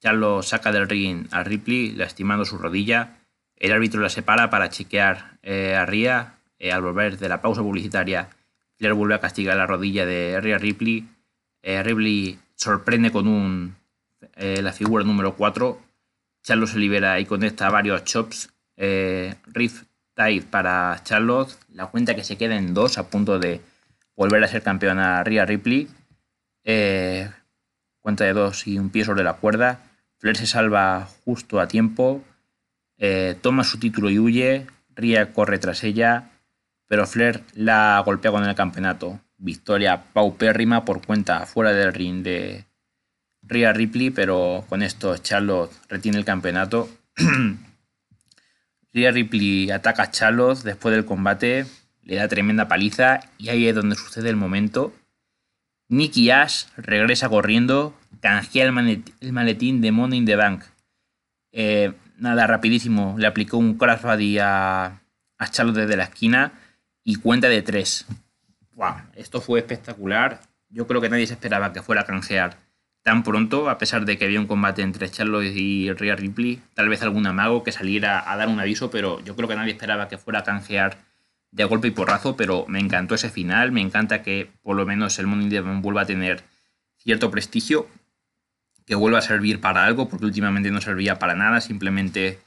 Charlotte 0.00 0.44
saca 0.44 0.72
del 0.72 0.88
ring 0.88 1.26
a 1.30 1.42
Ripley, 1.42 1.92
lastimando 1.92 2.44
su 2.44 2.58
rodilla. 2.58 3.18
El 3.56 3.72
árbitro 3.72 4.00
la 4.00 4.08
separa 4.08 4.50
para 4.50 4.70
chequear 4.70 5.38
eh, 5.42 5.74
a 5.74 5.86
Rhea. 5.86 6.34
Eh, 6.58 6.72
al 6.72 6.82
volver 6.82 7.18
de 7.18 7.28
la 7.28 7.40
pausa 7.40 7.62
publicitaria, 7.62 8.30
Flair 8.76 8.94
vuelve 8.94 9.14
a 9.14 9.20
castigar 9.20 9.56
la 9.56 9.66
rodilla 9.66 10.06
de 10.06 10.40
Rhea 10.40 10.58
Ripley. 10.58 11.08
Eh, 11.62 11.82
Ripley 11.82 12.38
sorprende 12.54 13.10
con 13.10 13.28
un 13.28 13.76
la 14.36 14.72
figura 14.72 15.04
número 15.04 15.34
4. 15.36 15.80
Charlotte 16.42 16.70
se 16.70 16.78
libera 16.78 17.18
y 17.20 17.24
conecta 17.24 17.70
varios 17.70 18.04
chops. 18.04 18.50
Riff 18.76 19.84
Tide 20.14 20.42
para 20.42 21.00
Charlotte. 21.04 21.56
La 21.72 21.86
cuenta 21.86 22.16
que 22.16 22.24
se 22.24 22.36
queda 22.36 22.56
en 22.56 22.74
dos 22.74 22.98
a 22.98 23.08
punto 23.08 23.38
de 23.38 23.60
volver 24.16 24.42
a 24.42 24.48
ser 24.48 24.62
campeona 24.62 25.22
Rhea 25.22 25.46
Ripley. 25.46 25.88
Cuenta 28.00 28.24
de 28.24 28.32
dos 28.32 28.66
y 28.66 28.78
un 28.78 28.90
pie 28.90 29.04
sobre 29.04 29.24
la 29.24 29.34
cuerda. 29.34 29.80
Flair 30.18 30.36
se 30.36 30.46
salva 30.46 31.08
justo 31.24 31.60
a 31.60 31.68
tiempo, 31.68 32.22
eh, 32.98 33.36
toma 33.40 33.64
su 33.64 33.78
título 33.78 34.10
y 34.10 34.18
huye, 34.18 34.66
Ria 34.94 35.32
corre 35.32 35.58
tras 35.58 35.84
ella, 35.84 36.30
pero 36.88 37.06
Flair 37.06 37.44
la 37.54 38.02
golpea 38.04 38.32
con 38.32 38.44
el 38.44 38.54
campeonato. 38.54 39.20
Victoria 39.36 40.04
paupérrima 40.12 40.84
por 40.84 41.06
cuenta 41.06 41.46
fuera 41.46 41.72
del 41.72 41.94
ring 41.94 42.24
de 42.24 42.64
Rhea 43.42 43.72
Ripley, 43.72 44.10
pero 44.10 44.64
con 44.68 44.82
esto 44.82 45.16
Charlotte 45.18 45.72
retiene 45.88 46.18
el 46.18 46.24
campeonato. 46.24 46.88
Rhea 48.92 49.12
Ripley 49.12 49.70
ataca 49.70 50.04
a 50.04 50.10
Charlotte 50.10 50.62
después 50.64 50.94
del 50.94 51.04
combate, 51.04 51.66
le 52.02 52.16
da 52.16 52.26
tremenda 52.26 52.66
paliza 52.66 53.20
y 53.38 53.50
ahí 53.50 53.68
es 53.68 53.74
donde 53.74 53.94
sucede 53.94 54.28
el 54.30 54.36
momento. 54.36 54.92
Nicky 55.88 56.30
Ash 56.30 56.66
regresa 56.76 57.28
corriendo, 57.28 57.94
canjea 58.20 58.64
el, 58.64 59.32
maletín 59.32 59.80
de 59.80 59.92
Money 59.92 60.18
in 60.18 60.26
the 60.26 60.36
Bank. 60.36 60.64
Eh, 61.52 61.92
nada, 62.18 62.46
rapidísimo, 62.46 63.14
le 63.18 63.26
aplicó 63.26 63.56
un 63.56 63.78
crossbody 63.78 64.38
a, 64.38 65.00
a 65.38 65.50
Charlotte 65.50 65.76
desde 65.76 65.96
la 65.96 66.04
esquina 66.04 66.52
y 67.04 67.16
cuenta 67.16 67.48
de 67.48 67.62
tres. 67.62 68.06
Wow, 68.74 68.94
esto 69.16 69.40
fue 69.40 69.60
espectacular. 69.60 70.40
Yo 70.68 70.86
creo 70.86 71.00
que 71.00 71.08
nadie 71.08 71.26
se 71.26 71.32
esperaba 71.32 71.72
que 71.72 71.82
fuera 71.82 72.02
a 72.02 72.06
canjear 72.06 72.58
tan 73.02 73.22
pronto, 73.22 73.70
a 73.70 73.78
pesar 73.78 74.04
de 74.04 74.18
que 74.18 74.26
había 74.26 74.38
un 74.38 74.46
combate 74.46 74.82
entre 74.82 75.08
Charlotte 75.08 75.46
y 75.54 75.90
Rhea 75.92 76.14
Ripley. 76.14 76.60
Tal 76.74 76.90
vez 76.90 77.00
algún 77.02 77.26
amago 77.26 77.64
que 77.64 77.72
saliera 77.72 78.30
a 78.30 78.36
dar 78.36 78.48
un 78.48 78.60
aviso, 78.60 78.90
pero 78.90 79.24
yo 79.24 79.34
creo 79.34 79.48
que 79.48 79.56
nadie 79.56 79.72
esperaba 79.72 80.08
que 80.08 80.18
fuera 80.18 80.40
a 80.40 80.44
canjear 80.44 80.98
de 81.50 81.64
golpe 81.64 81.88
y 81.88 81.92
porrazo, 81.92 82.36
pero 82.36 82.64
me 82.68 82.78
encantó 82.78 83.14
ese 83.14 83.30
final. 83.30 83.72
Me 83.72 83.80
encanta 83.80 84.22
que 84.22 84.50
por 84.62 84.76
lo 84.76 84.86
menos 84.86 85.18
el 85.18 85.26
Money 85.26 85.58
Bank 85.60 85.82
vuelva 85.82 86.02
a 86.02 86.06
tener 86.06 86.44
cierto 86.96 87.30
prestigio 87.30 87.88
que 88.86 88.94
vuelva 88.94 89.18
a 89.18 89.22
servir 89.22 89.60
para 89.60 89.84
algo, 89.84 90.08
porque 90.08 90.24
últimamente 90.24 90.70
no 90.70 90.80
servía 90.80 91.18
para 91.18 91.34
nada, 91.34 91.60
simplemente 91.60 92.38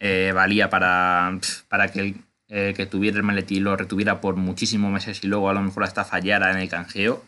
eh, 0.00 0.32
valía 0.34 0.70
para, 0.70 1.38
para 1.68 1.92
que 1.92 2.16
eh, 2.50 2.72
que 2.74 2.86
tuviera 2.86 3.18
el 3.18 3.24
maletín 3.24 3.64
lo 3.64 3.76
retuviera 3.76 4.22
por 4.22 4.36
muchísimos 4.36 4.90
meses 4.90 5.22
y 5.22 5.26
luego 5.26 5.50
a 5.50 5.52
lo 5.52 5.60
mejor 5.60 5.84
hasta 5.84 6.04
fallara 6.06 6.50
en 6.50 6.58
el 6.58 6.68
canjeo. 6.68 7.22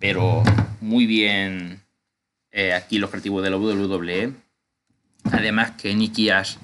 Pero 0.00 0.42
muy 0.80 1.06
bien 1.06 1.80
eh, 2.50 2.72
aquí 2.72 2.96
el 2.96 3.04
objetivo 3.04 3.42
de 3.42 3.50
la 3.50 3.58
WWE. 3.58 4.32
Además 5.30 5.72
que 5.72 5.94
Nicky 5.94 6.30
Ash 6.30 6.56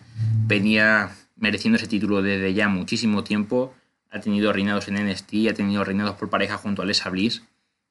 venía 0.46 1.10
mereciendo 1.36 1.76
ese 1.76 1.86
título 1.86 2.22
desde 2.22 2.52
ya 2.54 2.68
muchísimo 2.68 3.22
tiempo. 3.22 3.74
Ha 4.10 4.20
tenido 4.20 4.52
reinados 4.52 4.88
en 4.88 4.94
NXT, 4.94 5.48
ha 5.50 5.54
tenido 5.54 5.84
reinados 5.84 6.16
por 6.16 6.30
pareja 6.30 6.56
junto 6.56 6.82
a 6.82 6.86
Lesa 6.86 7.10
Bliss. 7.10 7.42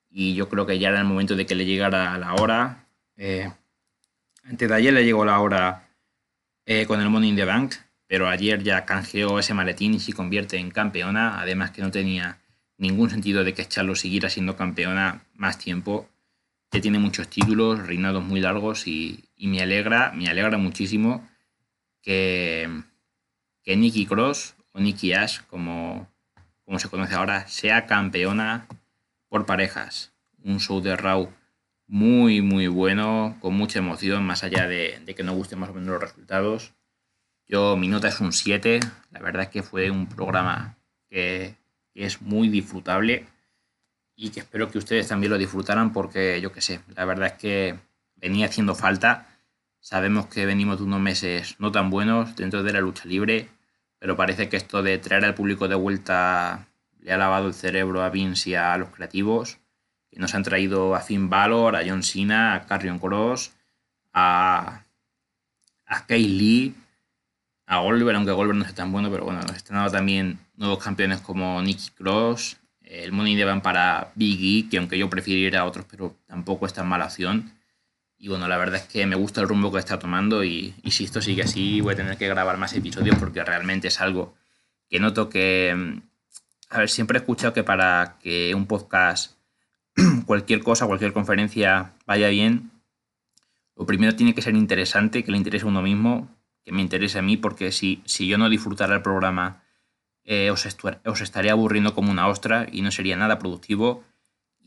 Y 0.10 0.34
yo 0.34 0.50
creo 0.50 0.66
que 0.66 0.80
ya 0.80 0.90
era 0.90 1.00
el 1.00 1.06
momento 1.06 1.36
de 1.36 1.46
que 1.46 1.56
le 1.56 1.66
llegara 1.66 2.18
la 2.18 2.34
hora. 2.36 2.86
Eh, 3.18 3.52
antes 4.44 4.70
de 4.70 4.76
ayer 4.76 4.94
le 4.94 5.06
llegó 5.06 5.26
la 5.26 5.40
hora 5.40 5.88
eh, 6.66 6.86
con 6.86 7.02
el 7.02 7.10
Money 7.10 7.30
in 7.30 7.36
the 7.36 7.46
Bank, 7.46 7.76
pero 8.08 8.28
ayer 8.28 8.64
ya 8.64 8.86
canjeó 8.86 9.40
ese 9.40 9.54
maletín 9.54 9.94
y 9.94 10.00
se 10.00 10.14
convierte 10.14 10.58
en 10.58 10.72
campeona. 10.72 11.40
Además 11.40 11.72
que 11.72 11.82
no 11.82 11.92
tenía 11.92 12.40
ningún 12.78 13.10
sentido 13.10 13.44
de 13.44 13.54
que 13.54 13.66
Charlo 13.66 13.96
siguiera 13.96 14.30
siendo 14.30 14.56
campeona 14.56 15.24
más 15.36 15.58
tiempo. 15.58 16.08
Que 16.72 16.82
tiene 16.82 17.00
muchos 17.00 17.28
títulos, 17.28 17.86
reinados 17.86 18.24
muy 18.24 18.42
largos 18.42 18.88
y, 18.88 19.30
me 19.38 19.62
alegra, 19.62 20.12
me 20.12 20.28
alegra 20.28 20.58
muchísimo 20.58 21.28
que, 22.02 22.70
que 23.66 23.76
Nikki 23.76 24.06
Cross 24.06 24.56
o 24.72 24.80
Nikki 24.80 25.14
Ash, 25.14 25.42
como, 25.50 26.08
como 26.64 26.80
se 26.80 26.88
conoce 26.88 27.16
ahora, 27.16 27.48
sea 27.48 27.88
campeona 27.88 28.68
por 29.28 29.46
parejas. 29.46 30.14
Un 30.44 30.60
show 30.60 30.82
de 30.82 30.96
Raw 30.96 31.34
muy, 31.88 32.42
muy 32.42 32.68
bueno, 32.68 33.38
con 33.42 33.54
mucha 33.54 33.80
emoción, 33.80 34.24
más 34.24 34.44
allá 34.44 34.68
de, 34.68 35.04
que 35.16 35.24
no 35.24 35.34
gusten 35.34 35.60
más 35.60 35.70
o 35.70 35.74
menos 35.74 35.90
los 35.90 36.02
resultados. 36.02 36.74
Yo, 37.48 37.78
mi 37.78 37.88
nota 37.88 38.08
es 38.08 38.20
un 38.20 38.34
7. 38.34 38.80
La 39.12 39.20
verdad 39.20 39.44
es 39.44 39.50
que 39.50 39.64
fue 39.64 39.92
un 39.92 40.08
programa 40.08 40.78
que, 41.10 41.56
es 41.94 42.22
muy 42.22 42.50
disfrutable 42.50 43.26
y 44.18 44.30
que 44.30 44.42
espero 44.42 44.70
que 44.70 44.78
ustedes 44.78 45.08
también 45.08 45.32
lo 45.32 45.38
disfrutaran 45.38 45.94
porque, 45.94 46.42
yo 46.42 46.52
qué 46.52 46.60
sé, 46.60 46.82
la 46.94 47.06
verdad 47.06 47.28
es 47.28 47.34
que 47.34 47.80
venía 48.18 48.48
haciendo 48.48 48.76
falta. 48.76 49.30
Sabemos 49.80 50.28
que 50.28 50.46
venimos 50.46 50.80
de 50.80 50.84
unos 50.84 51.00
meses 51.00 51.56
no 51.58 51.72
tan 51.72 51.90
buenos 51.90 52.36
dentro 52.36 52.64
de 52.64 52.74
la 52.74 52.82
lucha 52.82 53.06
libre, 53.06 53.48
pero 54.00 54.16
parece 54.16 54.50
que 54.50 54.58
esto 54.58 54.84
de 54.84 54.98
traer 54.98 55.26
al 55.26 55.36
público 55.36 55.68
de 55.68 55.76
vuelta 55.76 56.68
le 57.02 57.12
ha 57.12 57.18
lavado 57.18 57.48
el 57.48 57.54
cerebro 57.54 58.04
a 58.04 58.10
Vince 58.10 58.52
y 58.52 58.56
a 58.56 58.78
los 58.78 58.90
creativos 58.90 59.60
nos 60.16 60.34
han 60.34 60.44
traído 60.44 60.96
a 60.96 61.02
Finn 61.02 61.30
Balor, 61.30 61.76
a 61.76 61.84
John 61.86 62.04
Cena, 62.04 62.56
a 62.56 62.66
Carrion 62.66 63.00
Cross, 63.00 63.52
a, 64.14 64.84
a 65.86 66.06
Kay 66.06 66.28
Lee, 66.28 66.76
a 67.68 67.80
Goldberg, 67.80 68.16
aunque 68.16 68.32
Goldberg 68.32 68.58
no 68.58 68.66
es 68.66 68.74
tan 68.74 68.92
bueno, 68.92 69.12
pero 69.12 69.26
bueno, 69.26 69.42
nos 69.42 69.56
están 69.56 69.78
dando 69.78 69.92
también 69.92 70.40
nuevos 70.56 70.84
campeones 70.84 71.20
como 71.22 71.62
Nicky 71.62 71.90
Cross, 71.92 72.58
el 72.84 73.12
Money 73.12 73.36
de 73.36 73.46
Van 73.46 73.62
para 73.62 74.12
Big 74.16 74.66
E, 74.66 74.70
que 74.70 74.78
aunque 74.78 74.98
yo 74.98 75.10
preferiría 75.10 75.62
a 75.62 75.66
otros, 75.66 75.86
pero 75.90 76.16
tampoco 76.28 76.66
es 76.66 76.74
tan 76.74 76.88
mala 76.88 77.06
opción. 77.06 77.52
Y 78.18 78.30
bueno, 78.30 78.48
la 78.48 78.58
verdad 78.58 78.82
es 78.82 78.88
que 78.88 79.06
me 79.06 79.16
gusta 79.16 79.42
el 79.42 79.48
rumbo 79.48 79.72
que 79.72 79.80
está 79.80 80.00
tomando 80.00 80.44
y, 80.44 80.74
y 80.84 80.92
si 80.92 81.04
esto 81.04 81.22
sigue 81.22 81.44
así 81.44 81.82
voy 81.82 81.94
a 81.94 81.98
tener 81.98 82.18
que 82.18 82.28
grabar 82.28 82.58
más 82.58 82.74
episodios 82.74 83.18
porque 83.18 83.44
realmente 83.44 83.90
es 83.90 84.02
algo 84.02 84.36
que 84.90 85.00
noto 85.00 85.30
que... 85.30 86.02
A 86.70 86.80
ver, 86.80 86.90
siempre 86.90 87.18
he 87.18 87.22
escuchado 87.22 87.54
que 87.54 87.64
para 87.64 88.18
que 88.22 88.56
un 88.56 88.66
podcast 88.66 89.38
cualquier 90.26 90.64
cosa, 90.64 90.88
cualquier 90.88 91.14
conferencia 91.14 91.94
vaya 92.06 92.30
bien, 92.30 92.72
lo 93.76 93.86
primero 93.86 94.16
tiene 94.16 94.34
que 94.34 94.42
ser 94.42 94.56
interesante, 94.56 95.24
que 95.24 95.32
le 95.32 95.38
interese 95.38 95.66
a 95.66 95.70
uno 95.70 95.82
mismo, 95.82 96.30
que 96.64 96.72
me 96.72 96.82
interese 96.82 97.20
a 97.20 97.22
mí, 97.22 97.38
porque 97.38 97.72
si, 97.72 98.02
si 98.06 98.28
yo 98.28 98.38
no 98.38 98.50
disfrutara 98.50 98.96
el 98.96 99.02
programa, 99.02 99.64
eh, 100.24 100.50
os, 100.50 100.66
os, 101.06 101.22
estaría 101.22 101.52
aburriendo 101.52 101.94
como 101.94 102.12
una 102.12 102.28
ostra 102.28 102.68
y 102.72 102.82
no 102.82 102.92
sería 102.92 103.16
nada 103.16 103.38
productivo. 103.38 104.04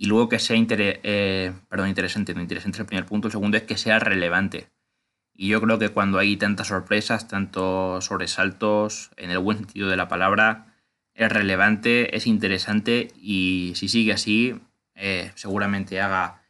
Y 0.01 0.07
luego 0.07 0.29
que 0.29 0.39
sea 0.39 0.57
eh, 0.57 1.53
perdón, 1.69 1.89
interesante, 1.89 2.33
no 2.33 2.41
interesante 2.41 2.77
es 2.77 2.81
el 2.81 2.87
primer 2.87 3.05
punto, 3.05 3.27
el 3.27 3.33
segundo 3.33 3.57
es 3.57 3.65
que 3.65 3.77
sea 3.77 3.99
relevante. 3.99 4.69
Y 5.35 5.49
yo 5.49 5.61
creo 5.61 5.81
que 5.81 5.89
cuando 5.89 6.21
hay 6.21 6.37
tantas 6.37 6.69
sorpresas, 6.69 7.27
tantos 7.27 8.05
sobresaltos, 8.05 9.11
en 9.17 9.33
el 9.33 9.41
buen 9.41 9.59
sentido 9.59 9.89
de 9.89 9.97
la 9.97 10.07
palabra, 10.07 10.73
es 11.15 11.33
relevante, 11.33 12.17
es 12.17 12.29
interesante 12.29 13.09
y 13.21 13.73
si 13.75 13.89
sigue 13.89 14.13
así, 14.13 14.61
eh, 14.95 15.33
seguramente 15.35 16.01
haga 16.01 16.43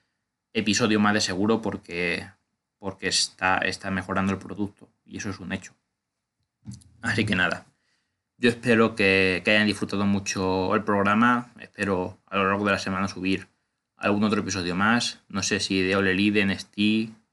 episodio 0.52 1.00
más 1.00 1.14
de 1.14 1.22
seguro 1.22 1.62
porque, 1.62 2.28
porque 2.78 3.08
está, 3.08 3.56
está 3.58 3.90
mejorando 3.90 4.34
el 4.34 4.38
producto 4.38 4.90
y 5.06 5.16
eso 5.16 5.30
es 5.30 5.40
un 5.40 5.54
hecho. 5.54 5.74
Así 7.00 7.24
que 7.24 7.34
nada, 7.34 7.64
yo 8.38 8.50
espero 8.50 8.94
que, 8.94 9.42
hayan 9.44 9.66
disfrutado 9.66 10.06
mucho 10.06 10.74
el 10.74 10.84
programa, 10.84 11.52
espero 11.60 12.18
a 12.26 12.36
lo 12.36 12.48
largo 12.48 12.64
de 12.64 12.72
la 12.72 12.78
semana 12.78 13.08
subir 13.08 13.48
algún 13.96 14.22
otro 14.22 14.40
episodio 14.40 14.76
más, 14.76 15.20
no 15.28 15.42
sé 15.42 15.58
si 15.58 15.82
de 15.82 15.96
Ole 15.96 16.12
Elite, 16.12 16.38
de 16.38 16.46
NXT, 16.46 16.76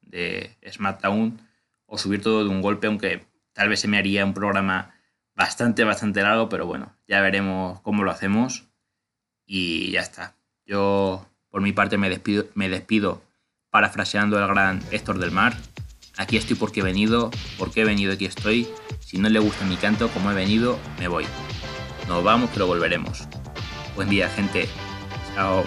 de 0.02 0.58
SmackDown 0.70 1.40
o 1.86 1.98
subir 2.00 2.22
todo 2.22 2.44
de 2.44 2.50
un 2.50 2.62
golpe, 2.62 2.88
aunque 2.88 3.24
tal 3.54 3.70
vez 3.70 3.80
se 3.80 3.88
me 3.88 3.98
haría 3.98 4.26
un 4.26 4.34
programa 4.34 4.96
bastante, 5.36 5.84
bastante 5.84 6.24
largo, 6.24 6.50
pero 6.50 6.66
bueno, 6.66 6.96
ya 7.08 7.22
veremos 7.22 7.82
cómo 7.82 8.04
lo 8.04 8.10
hacemos 8.10 8.68
y 9.46 9.92
ya 9.92 10.02
está. 10.02 10.36
Yo, 10.66 11.28
por 11.50 11.62
mi 11.62 11.72
parte, 11.72 12.00
me 12.00 12.10
despido, 12.10 12.48
me 12.56 12.68
despido 12.68 13.22
parafraseando 13.70 14.40
al 14.40 14.48
gran 14.48 14.82
Héctor 14.92 15.20
del 15.20 15.32
Mar. 15.32 15.56
Aquí 16.18 16.38
estoy 16.38 16.56
porque 16.56 16.80
he 16.80 16.84
venido, 16.84 17.30
porque 17.58 17.82
he 17.82 17.86
venido 17.86 18.14
aquí 18.14 18.26
estoy. 18.26 18.68
Si 19.00 19.18
no 19.18 19.30
le 19.30 19.40
gusta 19.40 19.66
mi 19.66 19.76
canto 19.76 20.10
como 20.10 20.32
he 20.32 20.34
venido, 20.34 20.78
me 21.00 21.08
voy. 21.08 21.26
Nos 22.08 22.24
vamos, 22.24 22.50
pero 22.54 22.68
volveremos. 22.68 23.28
Buen 23.96 24.10
día, 24.10 24.30
gente. 24.30 24.68
Chao. 25.36 25.64